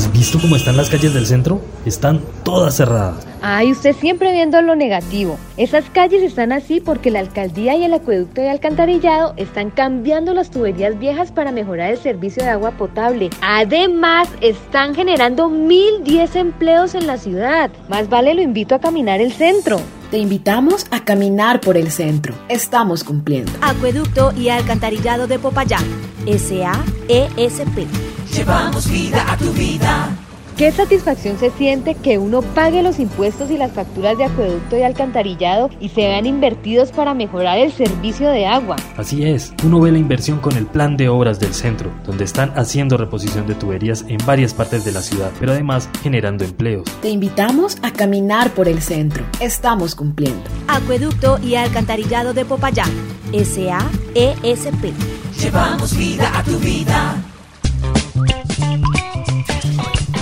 ¿Has 0.00 0.10
visto 0.14 0.38
cómo 0.40 0.56
están 0.56 0.78
las 0.78 0.88
calles 0.88 1.12
del 1.12 1.26
centro? 1.26 1.60
Están 1.84 2.22
todas 2.42 2.74
cerradas. 2.74 3.26
Ay, 3.42 3.70
usted 3.70 3.94
siempre 3.94 4.32
viendo 4.32 4.62
lo 4.62 4.74
negativo. 4.74 5.36
Esas 5.58 5.90
calles 5.90 6.22
están 6.22 6.52
así 6.52 6.80
porque 6.80 7.10
la 7.10 7.18
alcaldía 7.18 7.76
y 7.76 7.84
el 7.84 7.92
acueducto 7.92 8.40
de 8.40 8.48
alcantarillado 8.48 9.34
están 9.36 9.68
cambiando 9.68 10.32
las 10.32 10.50
tuberías 10.50 10.98
viejas 10.98 11.32
para 11.32 11.52
mejorar 11.52 11.90
el 11.90 11.98
servicio 11.98 12.42
de 12.42 12.48
agua 12.48 12.70
potable. 12.78 13.28
Además, 13.42 14.30
están 14.40 14.94
generando 14.94 15.50
1010 15.50 16.34
empleos 16.34 16.94
en 16.94 17.06
la 17.06 17.18
ciudad. 17.18 17.70
Más 17.90 18.08
vale 18.08 18.32
lo 18.32 18.40
invito 18.40 18.74
a 18.74 18.80
caminar 18.80 19.20
el 19.20 19.34
centro. 19.34 19.82
Te 20.10 20.16
invitamos 20.16 20.86
a 20.90 21.04
caminar 21.04 21.60
por 21.60 21.76
el 21.76 21.90
centro. 21.90 22.34
Estamos 22.48 23.04
cumpliendo. 23.04 23.52
Acueducto 23.60 24.32
y 24.34 24.48
Alcantarillado 24.48 25.26
de 25.26 25.38
Popayán. 25.38 25.84
SAESP. 26.24 27.86
Llevamos 28.32 28.88
vida 28.90 29.32
a 29.32 29.36
tu 29.36 29.52
vida. 29.52 30.08
Qué 30.56 30.70
satisfacción 30.70 31.38
se 31.38 31.50
siente 31.50 31.94
que 31.94 32.18
uno 32.18 32.42
pague 32.42 32.82
los 32.82 32.98
impuestos 32.98 33.50
y 33.50 33.56
las 33.56 33.72
facturas 33.72 34.18
de 34.18 34.24
acueducto 34.24 34.76
y 34.76 34.82
alcantarillado 34.82 35.70
y 35.80 35.88
se 35.88 36.02
vean 36.02 36.26
invertidos 36.26 36.92
para 36.92 37.14
mejorar 37.14 37.58
el 37.58 37.72
servicio 37.72 38.28
de 38.28 38.46
agua. 38.46 38.76
Así 38.98 39.24
es, 39.24 39.54
uno 39.64 39.80
ve 39.80 39.90
la 39.90 39.98
inversión 39.98 40.38
con 40.38 40.56
el 40.56 40.66
plan 40.66 40.98
de 40.98 41.08
obras 41.08 41.40
del 41.40 41.54
centro, 41.54 41.90
donde 42.04 42.24
están 42.24 42.52
haciendo 42.56 42.98
reposición 42.98 43.46
de 43.46 43.54
tuberías 43.54 44.04
en 44.06 44.18
varias 44.26 44.52
partes 44.52 44.84
de 44.84 44.92
la 44.92 45.00
ciudad, 45.00 45.30
pero 45.40 45.52
además 45.52 45.88
generando 46.02 46.44
empleos. 46.44 46.84
Te 47.00 47.08
invitamos 47.08 47.78
a 47.82 47.90
caminar 47.90 48.50
por 48.50 48.68
el 48.68 48.82
centro. 48.82 49.24
Estamos 49.40 49.94
cumpliendo. 49.94 50.42
Acueducto 50.68 51.38
y 51.42 51.54
Alcantarillado 51.54 52.34
de 52.34 52.44
Popayán. 52.44 52.90
SAESP. 53.32 54.92
Llevamos 55.40 55.96
vida 55.96 56.38
a 56.38 56.42
tu 56.42 56.58
vida. 56.58 57.29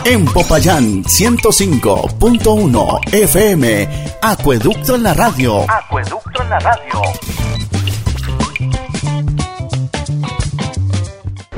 En 0.09 0.25
Popayán 0.25 1.05
105.1 1.05 3.13
FM, 3.13 3.89
Acueducto 4.23 4.95
en 4.95 5.03
la 5.03 5.13
Radio. 5.13 5.71
Acueducto 5.71 6.43
en 6.43 6.49
la 6.49 6.59
radio. 6.61 7.03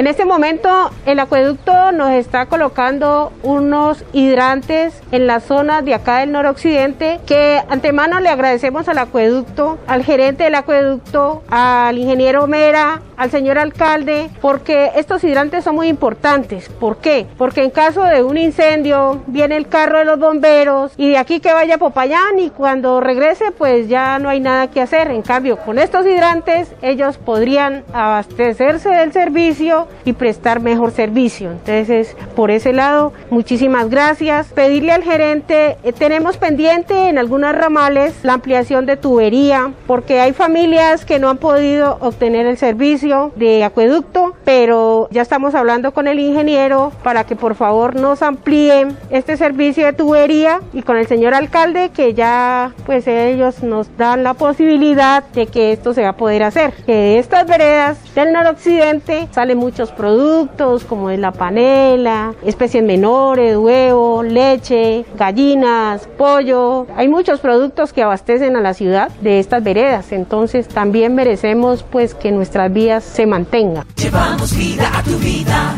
En 0.00 0.06
este 0.06 0.24
momento 0.24 0.90
el 1.04 1.20
acueducto 1.20 1.92
nos 1.92 2.12
está 2.12 2.46
colocando 2.46 3.34
unos 3.42 4.02
hidrantes 4.14 4.98
en 5.12 5.26
la 5.26 5.40
zona 5.40 5.82
de 5.82 5.92
acá 5.92 6.20
del 6.20 6.32
noroccidente 6.32 7.20
que 7.26 7.60
antemano 7.68 8.18
le 8.18 8.30
agradecemos 8.30 8.88
al 8.88 8.96
acueducto, 8.96 9.76
al 9.86 10.02
gerente 10.02 10.44
del 10.44 10.54
acueducto, 10.54 11.42
al 11.50 11.98
ingeniero 11.98 12.46
Mera, 12.46 13.02
al 13.18 13.30
señor 13.30 13.58
alcalde, 13.58 14.30
porque 14.40 14.92
estos 14.96 15.22
hidrantes 15.22 15.64
son 15.64 15.74
muy 15.74 15.88
importantes. 15.88 16.70
¿Por 16.70 16.96
qué? 16.96 17.26
Porque 17.36 17.62
en 17.62 17.68
caso 17.68 18.04
de 18.04 18.22
un 18.22 18.38
incendio 18.38 19.20
viene 19.26 19.56
el 19.56 19.68
carro 19.68 19.98
de 19.98 20.06
los 20.06 20.18
bomberos 20.18 20.94
y 20.96 21.10
de 21.10 21.18
aquí 21.18 21.40
que 21.40 21.52
vaya 21.52 21.74
a 21.74 21.78
Popayán 21.78 22.38
y 22.38 22.48
cuando 22.48 23.02
regrese 23.02 23.52
pues 23.52 23.90
ya 23.90 24.18
no 24.18 24.30
hay 24.30 24.40
nada 24.40 24.68
que 24.70 24.80
hacer. 24.80 25.10
En 25.10 25.20
cambio, 25.20 25.58
con 25.58 25.78
estos 25.78 26.06
hidrantes 26.06 26.72
ellos 26.80 27.18
podrían 27.18 27.84
abastecerse 27.92 28.88
del 28.88 29.12
servicio 29.12 29.89
y 30.04 30.12
prestar 30.12 30.60
mejor 30.60 30.92
servicio. 30.92 31.50
Entonces, 31.50 32.16
por 32.36 32.50
ese 32.50 32.72
lado, 32.72 33.12
muchísimas 33.30 33.90
gracias. 33.90 34.48
Pedirle 34.48 34.92
al 34.92 35.02
gerente, 35.02 35.76
eh, 35.82 35.92
tenemos 35.92 36.36
pendiente 36.36 37.08
en 37.08 37.18
algunas 37.18 37.54
ramales 37.54 38.14
la 38.22 38.34
ampliación 38.34 38.86
de 38.86 38.96
tubería, 38.96 39.72
porque 39.86 40.20
hay 40.20 40.32
familias 40.32 41.04
que 41.04 41.18
no 41.18 41.28
han 41.28 41.38
podido 41.38 41.98
obtener 42.00 42.46
el 42.46 42.56
servicio 42.56 43.32
de 43.36 43.64
acueducto, 43.64 44.34
pero 44.44 45.08
ya 45.10 45.22
estamos 45.22 45.54
hablando 45.54 45.92
con 45.92 46.08
el 46.08 46.18
ingeniero 46.18 46.92
para 47.02 47.24
que 47.24 47.36
por 47.36 47.54
favor 47.54 47.96
nos 47.96 48.22
amplíen 48.22 48.96
este 49.10 49.36
servicio 49.36 49.86
de 49.86 49.92
tubería 49.92 50.60
y 50.72 50.82
con 50.82 50.96
el 50.96 51.06
señor 51.06 51.34
alcalde 51.34 51.90
que 51.90 52.14
ya 52.14 52.72
pues 52.86 53.06
ellos 53.06 53.62
nos 53.62 53.96
dan 53.96 54.22
la 54.22 54.34
posibilidad 54.34 55.24
de 55.34 55.46
que 55.46 55.72
esto 55.72 55.94
se 55.94 56.02
va 56.02 56.10
a 56.10 56.16
poder 56.16 56.42
hacer. 56.42 56.72
Que 56.86 56.92
de 56.92 57.18
estas 57.18 57.46
veredas 57.46 57.98
del 58.14 58.32
noroccidente 58.32 59.28
salen 59.32 59.58
muchos 59.80 59.96
productos 59.96 60.84
como 60.84 61.08
es 61.08 61.18
la 61.18 61.32
panela, 61.32 62.34
especies 62.44 62.84
menores, 62.84 63.56
huevo, 63.56 64.22
leche, 64.22 65.06
gallinas, 65.16 66.06
pollo. 66.18 66.86
Hay 66.96 67.08
muchos 67.08 67.40
productos 67.40 67.94
que 67.94 68.02
abastecen 68.02 68.56
a 68.56 68.60
la 68.60 68.74
ciudad 68.74 69.10
de 69.22 69.38
estas 69.38 69.64
veredas, 69.64 70.12
entonces 70.12 70.68
también 70.68 71.14
merecemos 71.14 71.82
pues 71.82 72.14
que 72.14 72.30
nuestras 72.30 72.70
vías 72.70 73.02
se 73.02 73.24
mantengan. 73.24 73.86
Llevamos 73.96 74.54
vida 74.54 74.90
a 74.98 75.02
tu 75.02 75.16
vida. 75.16 75.74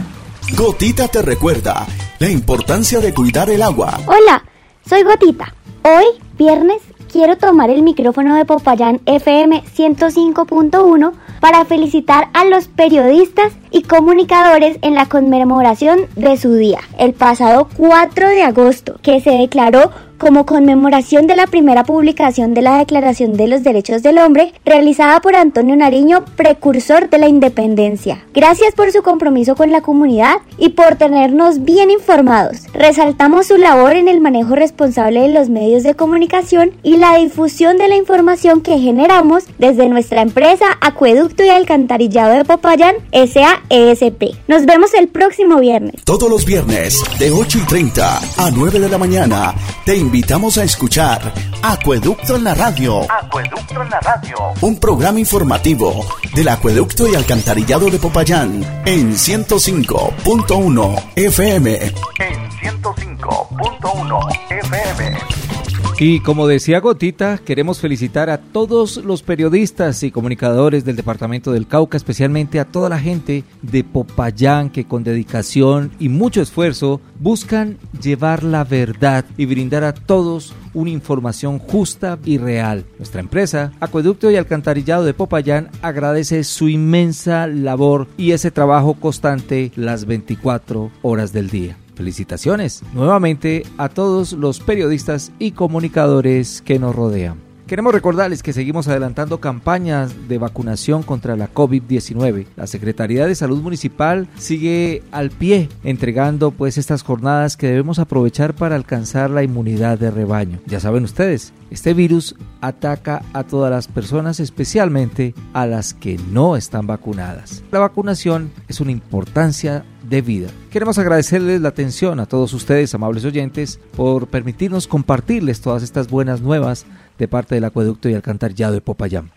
Gotita 0.57 1.07
te 1.07 1.23
recuerda 1.23 1.87
la 2.19 2.29
importancia 2.29 2.99
de 2.99 3.15
cuidar 3.15 3.51
el 3.51 3.63
agua. 3.63 4.01
Hola, 4.07 4.43
soy 4.85 5.05
Gotita. 5.05 5.55
Hoy, 5.85 6.07
viernes, 6.37 6.83
quiero 7.13 7.37
tomar 7.37 7.69
el 7.69 7.83
micrófono 7.83 8.35
de 8.35 8.47
Popayán 8.47 9.01
FM 9.05 9.63
105.1 9.65 11.13
para 11.41 11.65
felicitar 11.67 12.29
a 12.33 12.45
los 12.47 12.69
periodistas 12.69 13.53
y 13.71 13.83
comunicadores 13.83 14.79
en 14.81 14.95
la 14.95 15.07
conmemoración 15.07 16.07
de 16.17 16.39
su 16.39 16.55
día, 16.55 16.81
el 16.99 17.13
pasado 17.13 17.69
4 17.77 18.29
de 18.29 18.43
agosto, 18.43 18.99
que 19.03 19.21
se 19.21 19.33
declaró 19.33 19.91
como 20.23 20.47
conmemoración 20.47 21.27
de 21.27 21.35
la 21.35 21.49
primera 21.49 21.83
publicación 21.83 22.55
de 22.55 22.63
la 22.63 22.79
Declaración 22.79 23.33
de 23.33 23.49
los 23.49 23.65
Derechos 23.65 24.05
del 24.05 24.19
Hombre 24.19 24.55
realizada 24.65 25.21
por 25.21 25.35
Antonio 25.35 25.75
Nariño, 25.75 26.25
precursor 26.37 27.11
de 27.11 27.19
la 27.19 27.27
independencia. 27.27 28.25
Gracias 28.33 28.73
por 28.77 28.93
su 28.93 29.03
compromiso 29.03 29.57
con 29.57 29.73
la 29.73 29.81
comunidad 29.81 30.37
y 30.59 30.69
por 30.69 30.95
tenernos 30.95 31.65
bien 31.65 31.91
informados. 31.91 32.69
Resaltamos 32.73 33.49
su 33.49 33.57
labor 33.57 33.97
en 33.97 34.07
el 34.07 34.21
manejo 34.21 34.55
responsable 34.55 35.23
de 35.23 35.31
los 35.31 35.49
medios 35.49 35.83
de 35.83 35.97
comunicación 35.97 36.71
y 36.85 36.99
la 36.99 37.17
difusión 37.17 37.77
de 37.77 37.89
la 37.89 37.97
información 37.97 38.61
que 38.61 38.79
generamos 38.79 39.47
desde 39.59 39.89
nuestra 39.89 40.23
empresa 40.23 40.67
Acueducto 40.81 41.43
y 41.43 41.49
Alcantarillado 41.49 42.35
de 42.37 42.45
Popayán 42.45 42.95
SAESP. 43.11 44.37
Nos 44.47 44.67
vemos 44.67 44.95
el 44.95 45.09
próximo 45.09 45.59
viernes. 45.59 46.05
Todos 46.05 46.31
los 46.31 46.47
viernes 46.47 47.03
de 47.19 47.33
8 47.33 47.59
y 47.59 47.67
30 47.67 48.19
a 48.37 48.51
9 48.53 48.79
de 48.79 48.89
la 48.89 48.99
mañana 48.99 49.53
te 49.85 49.97
invitamos 50.13 50.59
a 50.59 50.65
escuchar 50.65 51.33
Acueducto 51.63 52.37
en 52.37 52.45
la 52.45 52.55
Radio. 52.55 53.01
Acueducto 53.11 53.81
en 53.83 53.89
la 53.89 53.99
radio. 54.01 54.37
Un 54.61 54.79
programa 54.79 55.19
informativo 55.19 56.05
del 56.35 56.49
Acueducto 56.49 57.09
y 57.09 57.15
Alcantarillado 57.15 57.89
de 57.89 57.99
Popayán 57.99 58.83
en 58.85 59.15
105.1 59.15 61.03
FM. 61.17 61.77
En 62.19 62.51
105.1 62.51 64.39
FM. 64.51 65.62
Y 65.99 66.21
como 66.21 66.49
decía 66.49 66.81
Gotita, 66.81 67.39
queremos 67.39 67.79
felicitar 67.79 68.29
a 68.29 68.39
todos 68.39 68.97
los 68.97 69.23
periodistas 69.23 70.03
y 70.03 70.11
comunicadores 70.11 70.85
del 70.85 70.97
departamento 70.97 71.53
del 71.53 71.69
Cauca, 71.69 71.97
especialmente 71.97 72.59
a 72.59 72.65
toda 72.65 72.89
la 72.89 72.99
gente 72.99 73.45
de 73.61 73.85
Popayán 73.85 74.71
que 74.71 74.85
con 74.85 75.05
dedicación 75.05 75.93
y 76.01 76.09
mucho 76.09 76.43
esfuerzo 76.43 77.01
buscan 77.21 77.79
llevar 78.01 78.43
la 78.43 78.65
verdad 78.65 79.25
y 79.37 79.47
brindar 79.47 79.85
a 79.85 79.95
todos 79.95 80.55
una 80.75 80.91
información 80.91 81.59
justa 81.59 82.19
y 82.25 82.39
real. 82.39 82.85
Nuestra 82.99 83.21
empresa, 83.21 83.73
Acueducto 83.79 84.31
y 84.31 84.37
Alcantarillado 84.37 85.05
de 85.05 85.15
Popayán, 85.15 85.71
agradece 85.83 86.43
su 86.43 86.69
inmensa 86.69 87.47
labor 87.47 88.09
y 88.17 88.33
ese 88.33 88.51
trabajo 88.51 88.95
constante 88.95 89.71
las 89.77 90.07
24 90.07 90.91
horas 91.03 91.33
del 91.33 91.51
día. 91.51 91.77
Felicitaciones 92.03 92.83
nuevamente 92.95 93.63
a 93.79 93.89
todos 93.89 94.33
los 94.33 94.59
periodistas 94.59 95.31
y 95.39 95.53
comunicadores 95.53 96.61
que 96.61 96.81
nos 96.81 96.97
rodean. 96.97 97.39
Queremos 97.69 97.95
recordarles 97.95 98.43
que 98.43 98.53
seguimos 98.53 98.89
adelantando 98.89 99.41
campañas 99.41 100.29
de 100.29 100.37
vacunación 100.37 101.05
contra 101.05 101.37
la 101.37 101.55
COVID-19. 101.55 102.47
La 102.57 102.67
Secretaría 102.67 103.27
de 103.27 103.37
Salud 103.37 103.63
Municipal 103.63 104.29
sigue 104.37 105.03
al 105.13 105.31
pie 105.31 105.69
entregando 105.85 106.51
pues 106.51 106.77
estas 106.77 107.03
jornadas 107.03 107.57
que 107.57 107.69
debemos 107.69 108.01
aprovechar 108.01 108.53
para 108.53 108.75
alcanzar 108.75 109.31
la 109.31 109.45
inmunidad 109.45 109.97
de 109.97 110.11
rebaño. 110.11 110.59
Ya 110.67 110.81
saben 110.81 111.05
ustedes, 111.05 111.53
este 111.71 111.95
virus 111.95 112.35
ataca 112.61 113.23
a 113.33 113.45
todas 113.45 113.71
las 113.71 113.89
personas, 113.89 114.41
especialmente 114.41 115.33
a 115.55 115.65
las 115.65 115.95
que 115.95 116.19
no 116.31 116.57
están 116.57 116.87
vacunadas. 116.87 117.63
La 117.71 117.79
vacunación 117.79 118.51
es 118.69 118.81
una 118.81 118.91
importancia 118.91 119.85
de 120.09 120.23
vida. 120.23 120.49
Queremos 120.71 120.99
agradecerles 120.99 121.61
la 121.61 121.69
atención 121.69 122.21
a 122.21 122.27
todos 122.27 122.53
ustedes, 122.55 122.95
amables 122.95 123.25
oyentes, 123.25 123.81
por 123.97 124.27
permitirnos 124.27 124.87
compartirles 124.87 125.61
todas 125.61 125.83
estas 125.83 126.09
buenas 126.09 126.41
nuevas 126.41 126.87
de 127.19 127.29
parte 127.29 127.55
del 127.55 127.65
acueducto 127.65 128.09
y 128.09 128.15
alcantarillado 128.15 128.75
de 128.75 128.81
Popayán. 128.81 129.31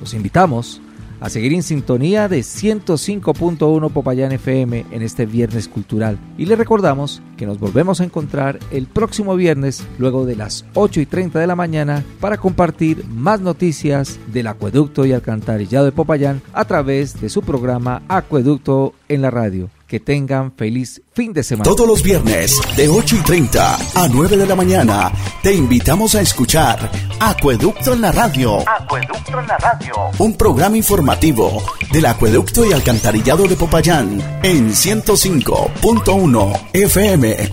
Los 0.00 0.14
invitamos 0.14 0.80
a 1.20 1.28
seguir 1.28 1.52
en 1.52 1.62
sintonía 1.62 2.28
de 2.28 2.40
105.1 2.40 3.92
Popayán 3.92 4.32
FM 4.32 4.86
en 4.90 5.02
este 5.02 5.26
viernes 5.26 5.68
cultural. 5.68 6.18
Y 6.38 6.46
les 6.46 6.58
recordamos 6.58 7.22
que 7.36 7.46
nos 7.46 7.60
volvemos 7.60 8.00
a 8.00 8.04
encontrar 8.04 8.58
el 8.70 8.86
próximo 8.86 9.36
viernes 9.36 9.86
luego 9.98 10.24
de 10.24 10.36
las 10.36 10.64
8 10.74 11.00
y 11.00 11.06
30 11.06 11.38
de 11.38 11.46
la 11.46 11.56
mañana 11.56 12.02
para 12.20 12.38
compartir 12.38 13.04
más 13.06 13.40
noticias 13.40 14.18
del 14.32 14.46
acueducto 14.46 15.04
y 15.04 15.12
alcantarillado 15.12 15.84
de 15.84 15.92
Popayán 15.92 16.40
a 16.52 16.64
través 16.64 17.20
de 17.20 17.28
su 17.28 17.42
programa 17.42 18.02
Acueducto 18.08 18.94
en 19.08 19.22
la 19.22 19.30
radio. 19.30 19.68
Que 19.90 19.98
tengan 19.98 20.52
feliz 20.52 21.02
fin 21.12 21.32
de 21.32 21.42
semana. 21.42 21.68
Todos 21.68 21.84
los 21.84 22.00
viernes 22.04 22.60
de 22.76 22.88
8 22.88 23.16
y 23.16 23.22
30 23.24 23.74
a 23.96 24.06
9 24.08 24.36
de 24.36 24.46
la 24.46 24.54
mañana 24.54 25.10
te 25.42 25.52
invitamos 25.52 26.14
a 26.14 26.20
escuchar 26.20 26.88
Acueducto 27.18 27.94
en 27.94 28.00
la 28.00 28.12
radio. 28.12 28.60
Acueducto 28.68 29.40
en 29.40 29.48
la 29.48 29.58
radio. 29.58 29.92
Un 30.18 30.36
programa 30.36 30.76
informativo 30.76 31.60
del 31.90 32.06
Acueducto 32.06 32.64
y 32.64 32.72
Alcantarillado 32.72 33.48
de 33.48 33.56
Popayán 33.56 34.20
en 34.44 34.70
105.1 34.70 36.68
FM. 36.72 37.32
En 37.32 37.50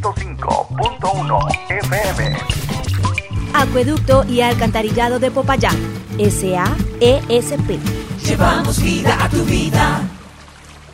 105.1 0.00 1.58
FM. 1.68 2.36
Acueducto 3.52 4.24
y 4.26 4.40
Alcantarillado 4.40 5.18
de 5.18 5.30
Popayán, 5.30 5.76
SAESP. 6.16 7.78
Llevamos 8.24 8.82
vida 8.82 9.22
a 9.22 9.28
tu 9.28 9.44
vida. 9.44 10.00